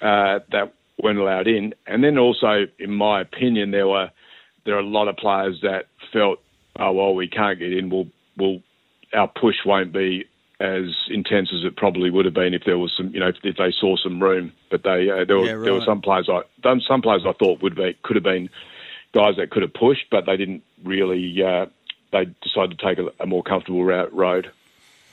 uh, 0.00 0.38
that 0.52 0.72
weren't 1.02 1.18
allowed 1.18 1.46
in. 1.46 1.74
And 1.86 2.02
then 2.02 2.18
also, 2.18 2.66
in 2.78 2.90
my 2.90 3.20
opinion, 3.20 3.70
there 3.70 3.88
were 3.88 4.10
there 4.64 4.76
are 4.76 4.80
a 4.80 4.86
lot 4.86 5.08
of 5.08 5.16
players 5.16 5.60
that 5.62 5.86
felt, 6.12 6.40
oh 6.78 6.92
well, 6.92 7.14
we 7.14 7.28
can't 7.28 7.58
get 7.58 7.72
in. 7.72 7.88
We'll, 7.88 8.08
we'll 8.36 8.62
our 9.14 9.28
push 9.28 9.56
won't 9.64 9.92
be 9.92 10.26
as 10.58 10.84
intense 11.08 11.50
as 11.54 11.64
it 11.64 11.76
probably 11.76 12.10
would 12.10 12.24
have 12.24 12.34
been 12.34 12.54
if 12.54 12.64
there 12.64 12.78
was 12.78 12.92
some, 12.96 13.10
you 13.10 13.20
know, 13.20 13.28
if, 13.28 13.36
if 13.42 13.56
they 13.56 13.72
saw 13.78 13.96
some 13.96 14.22
room. 14.22 14.52
But 14.70 14.82
they 14.82 15.10
uh, 15.10 15.24
there, 15.24 15.38
were, 15.38 15.46
yeah, 15.46 15.52
right. 15.52 15.64
there 15.64 15.74
were 15.74 15.84
some 15.84 16.00
players 16.00 16.28
I 16.30 16.42
some 16.86 17.02
players 17.02 17.22
I 17.26 17.32
thought 17.32 17.62
would 17.62 17.76
be 17.76 17.96
could 18.02 18.16
have 18.16 18.24
been 18.24 18.48
guys 19.12 19.36
that 19.36 19.50
could 19.50 19.62
have 19.62 19.74
pushed, 19.74 20.06
but 20.10 20.26
they 20.26 20.36
didn't 20.36 20.62
really. 20.82 21.42
Uh, 21.42 21.66
they 22.12 22.26
decided 22.42 22.78
to 22.78 22.86
take 22.86 22.98
a, 22.98 23.10
a 23.22 23.26
more 23.26 23.42
comfortable 23.42 23.84
route, 23.84 24.12
road. 24.12 24.50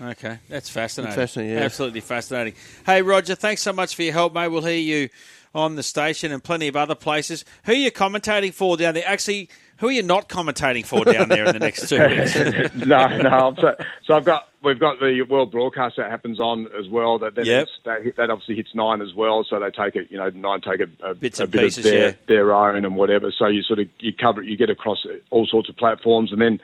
Okay, 0.01 0.39
that's 0.49 0.69
fascinating. 0.69 1.15
fascinating 1.15 1.55
yeah. 1.55 1.63
Absolutely 1.63 2.01
fascinating. 2.01 2.53
Hey, 2.85 3.01
Roger, 3.01 3.35
thanks 3.35 3.61
so 3.61 3.73
much 3.73 3.95
for 3.95 4.03
your 4.03 4.13
help, 4.13 4.33
mate. 4.33 4.47
We'll 4.47 4.61
hear 4.63 4.77
you 4.77 5.09
on 5.53 5.75
the 5.75 5.83
station 5.83 6.31
and 6.31 6.43
plenty 6.43 6.67
of 6.67 6.75
other 6.75 6.95
places. 6.95 7.45
Who 7.65 7.73
are 7.73 7.75
you 7.75 7.91
commentating 7.91 8.53
for 8.53 8.77
down 8.77 8.93
there? 8.95 9.07
Actually, 9.07 9.49
who 9.77 9.87
are 9.87 9.91
you 9.91 10.03
not 10.03 10.29
commentating 10.29 10.85
for 10.85 11.03
down 11.03 11.29
there 11.29 11.45
in 11.45 11.53
the 11.53 11.59
next 11.59 11.89
two 11.89 11.99
weeks? 11.99 12.35
no, 12.85 13.07
no. 13.17 13.55
So, 13.59 13.75
so, 14.05 14.13
I've 14.13 14.25
got 14.25 14.47
we've 14.63 14.79
got 14.79 14.99
the 14.99 15.21
world 15.23 15.51
broadcast 15.51 15.97
that 15.97 16.09
happens 16.09 16.39
on 16.39 16.67
as 16.79 16.87
well. 16.89 17.19
That 17.19 17.35
that, 17.35 17.45
yep. 17.45 17.67
that, 17.85 18.15
that, 18.17 18.29
obviously 18.29 18.55
hits 18.55 18.73
nine 18.73 19.01
as 19.01 19.13
well. 19.13 19.45
So 19.47 19.59
they 19.59 19.71
take 19.71 19.95
it, 19.95 20.09
you 20.09 20.17
know, 20.17 20.29
nine 20.29 20.61
take 20.61 20.79
a, 20.79 21.09
a, 21.09 21.15
Bits 21.15 21.39
and 21.39 21.51
bit 21.51 21.61
pieces, 21.63 21.85
of 21.85 21.91
their, 21.91 22.09
yeah. 22.09 22.15
their 22.27 22.53
own 22.53 22.85
and 22.85 22.95
whatever. 22.95 23.31
So 23.37 23.47
you 23.47 23.61
sort 23.61 23.79
of 23.79 23.87
you 23.99 24.13
cover 24.13 24.41
you 24.41 24.57
get 24.57 24.69
across 24.69 25.05
all 25.31 25.45
sorts 25.47 25.69
of 25.69 25.75
platforms, 25.77 26.31
and 26.31 26.41
then. 26.41 26.61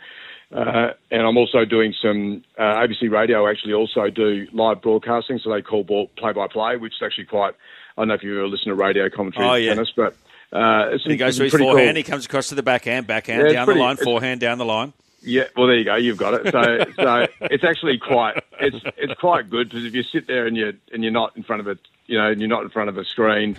Uh, 0.52 0.94
and 1.12 1.22
I'm 1.22 1.38
also 1.38 1.64
doing 1.64 1.94
some 2.02 2.44
uh, 2.58 2.62
ABC 2.62 3.12
Radio. 3.12 3.48
Actually, 3.48 3.74
also 3.74 4.10
do 4.10 4.48
live 4.52 4.82
broadcasting, 4.82 5.40
so 5.40 5.52
they 5.52 5.62
call 5.62 5.84
ball 5.84 6.08
play 6.18 6.34
by 6.34 6.48
play, 6.48 6.76
which 6.76 6.94
is 6.94 7.02
actually 7.04 7.26
quite 7.26 7.54
I 7.96 8.02
don't 8.02 8.08
know 8.08 8.14
if 8.16 8.24
you've 8.24 8.38
ever 8.38 8.48
listened 8.48 8.72
to 8.72 8.76
radio 8.76 9.10
commentary 9.10 9.46
oh, 9.46 9.54
yeah. 9.56 9.74
tennis, 9.74 9.92
but 9.96 10.16
uh, 10.54 10.98
he 11.04 11.18
goes 11.18 11.38
to 11.38 11.44
his 11.44 11.54
forehand. 11.54 11.90
Cool. 11.90 11.96
He 11.96 12.04
comes 12.04 12.26
across 12.26 12.48
to 12.48 12.56
the 12.56 12.64
backhand, 12.64 13.08
backhand 13.08 13.44
yeah, 13.48 13.54
down 13.54 13.66
pretty, 13.66 13.80
the 13.80 13.84
line, 13.84 13.98
forehand 13.98 14.40
down 14.40 14.58
the 14.58 14.66
line. 14.66 14.94
Yeah, 15.22 15.44
well, 15.56 15.68
there 15.68 15.76
you 15.76 15.84
go. 15.84 15.96
You've 15.96 16.18
got 16.18 16.34
it. 16.34 16.52
So, 16.52 16.94
so 16.96 17.28
it's 17.42 17.64
actually 17.64 17.98
quite 17.98 18.42
it's 18.60 18.78
it's 18.98 19.20
quite 19.20 19.50
good 19.50 19.70
because 19.70 19.86
if 19.86 19.94
you 19.94 20.04
sit 20.04 20.28
there 20.28 20.48
and 20.48 20.56
you 20.56 20.74
and 20.94 21.04
you're 21.04 21.12
not 21.12 21.36
in 21.36 21.44
front 21.44 21.60
of 21.60 21.68
a 21.68 21.78
you 22.08 22.18
know 22.18 22.32
and 22.32 22.40
you're 22.40 22.48
not 22.48 22.64
in 22.64 22.70
front 22.70 22.90
of 22.90 22.98
a 22.98 23.04
screen, 23.04 23.58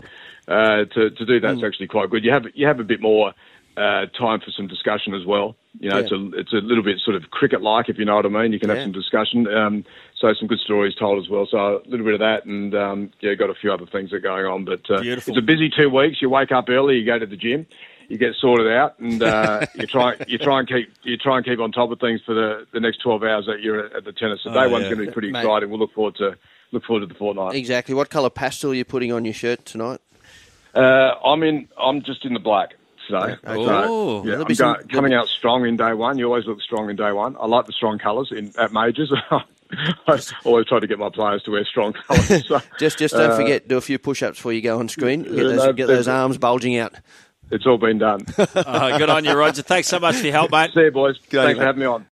uh, 0.48 0.86
to 0.86 1.10
to 1.10 1.26
do 1.26 1.38
that's 1.38 1.60
mm. 1.60 1.66
actually 1.66 1.88
quite 1.88 2.08
good. 2.08 2.24
You 2.24 2.32
have 2.32 2.46
you 2.54 2.66
have 2.66 2.80
a 2.80 2.84
bit 2.84 3.00
more 3.02 3.34
uh, 3.76 4.06
time 4.06 4.40
for 4.40 4.50
some 4.56 4.66
discussion 4.66 5.14
as 5.14 5.24
well. 5.24 5.56
You 5.78 5.90
know, 5.90 5.98
yeah. 5.98 6.02
it's 6.02 6.12
a 6.12 6.30
it's 6.38 6.52
a 6.52 6.56
little 6.56 6.82
bit 6.82 6.98
sort 6.98 7.16
of 7.16 7.30
cricket 7.30 7.62
like, 7.62 7.88
if 7.88 7.98
you 7.98 8.04
know 8.04 8.16
what 8.16 8.26
I 8.26 8.28
mean. 8.28 8.52
You 8.52 8.58
can 8.58 8.68
yeah. 8.68 8.76
have 8.76 8.84
some 8.84 8.92
discussion. 8.92 9.46
Um, 9.46 9.84
so 10.18 10.32
some 10.34 10.48
good 10.48 10.58
stories 10.58 10.94
told 10.94 11.22
as 11.22 11.30
well. 11.30 11.46
So 11.48 11.58
a 11.58 11.88
little 11.88 12.04
bit 12.04 12.14
of 12.14 12.20
that, 12.20 12.44
and 12.44 12.74
um, 12.74 13.10
yeah, 13.20 13.34
got 13.34 13.50
a 13.50 13.54
few 13.54 13.72
other 13.72 13.86
things 13.86 14.10
that 14.10 14.16
are 14.16 14.20
going 14.20 14.46
on. 14.46 14.64
But 14.64 14.90
uh, 14.90 15.00
it's 15.02 15.28
a 15.28 15.40
busy 15.40 15.70
two 15.70 15.88
weeks. 15.88 16.20
You 16.20 16.28
wake 16.28 16.50
up 16.50 16.68
early, 16.68 16.96
you 16.96 17.06
go 17.06 17.18
to 17.18 17.26
the 17.26 17.36
gym, 17.36 17.66
you 18.08 18.18
get 18.18 18.34
sorted 18.34 18.70
out, 18.70 18.98
and 18.98 19.22
uh, 19.22 19.66
you 19.74 19.86
try 19.86 20.16
you 20.26 20.38
try 20.38 20.58
and 20.58 20.68
keep 20.68 20.92
you 21.04 21.16
try 21.16 21.36
and 21.36 21.46
keep 21.46 21.60
on 21.60 21.70
top 21.70 21.90
of 21.92 22.00
things 22.00 22.20
for 22.26 22.34
the, 22.34 22.66
the 22.72 22.80
next 22.80 22.98
twelve 22.98 23.22
hours 23.22 23.46
that 23.46 23.60
you're 23.60 23.86
at 23.96 24.04
the 24.04 24.12
tennis. 24.12 24.40
So 24.42 24.50
oh, 24.50 24.54
day 24.54 24.70
one's 24.70 24.84
going 24.84 24.98
to 24.98 25.06
be 25.06 25.12
pretty 25.12 25.30
Mate. 25.30 25.40
exciting. 25.40 25.70
We'll 25.70 25.78
look 25.78 25.94
forward 25.94 26.16
to 26.16 26.36
look 26.72 26.84
forward 26.84 27.00
to 27.00 27.06
the 27.06 27.14
fortnight. 27.14 27.54
Exactly. 27.54 27.94
What 27.94 28.10
colour 28.10 28.30
pastel 28.30 28.72
are 28.72 28.74
you 28.74 28.84
putting 28.84 29.12
on 29.12 29.24
your 29.24 29.34
shirt 29.34 29.64
tonight? 29.64 30.00
Uh, 30.74 31.14
I'm 31.24 31.44
in. 31.44 31.68
I'm 31.78 32.02
just 32.02 32.24
in 32.24 32.34
the 32.34 32.40
black 32.40 32.70
today. 33.10 33.36
Okay. 33.46 33.64
So, 33.64 34.24
yeah, 34.24 34.42
I'm 34.46 34.54
some, 34.54 34.76
coming 34.88 35.14
out 35.14 35.28
strong 35.28 35.66
in 35.66 35.76
day 35.76 35.92
one. 35.92 36.18
You 36.18 36.26
always 36.26 36.46
look 36.46 36.60
strong 36.60 36.90
in 36.90 36.96
day 36.96 37.12
one. 37.12 37.36
I 37.38 37.46
like 37.46 37.66
the 37.66 37.72
strong 37.72 37.98
colours 37.98 38.32
in 38.34 38.52
at 38.58 38.72
majors. 38.72 39.12
I 39.30 40.20
always 40.44 40.66
try 40.66 40.80
to 40.80 40.86
get 40.86 40.98
my 40.98 41.10
players 41.10 41.42
to 41.44 41.52
wear 41.52 41.64
strong 41.64 41.92
colours. 41.92 42.46
So, 42.48 42.60
just, 42.78 42.98
just 42.98 43.14
don't 43.14 43.30
uh, 43.30 43.36
forget 43.36 43.68
do 43.68 43.76
a 43.76 43.80
few 43.80 43.98
push-ups 43.98 44.38
before 44.38 44.52
you 44.52 44.62
go 44.62 44.78
on 44.78 44.88
screen. 44.88 45.22
Get 45.22 45.34
those, 45.34 45.56
no, 45.56 45.72
get 45.72 45.86
those 45.86 46.08
arms 46.08 46.38
bulging 46.38 46.76
out. 46.76 46.94
It's 47.50 47.66
all 47.66 47.78
been 47.78 47.98
done. 47.98 48.24
oh, 48.38 48.44
good 48.98 49.10
on 49.10 49.24
you, 49.24 49.34
Roger. 49.34 49.62
Thanks 49.62 49.88
so 49.88 49.98
much 49.98 50.16
for 50.16 50.24
your 50.24 50.32
help, 50.32 50.52
mate. 50.52 50.70
See 50.72 50.80
you, 50.80 50.90
boys. 50.90 51.18
Good 51.30 51.44
Thanks 51.44 51.58
for 51.58 51.64
having 51.64 51.80
me 51.80 51.86
on. 51.86 52.06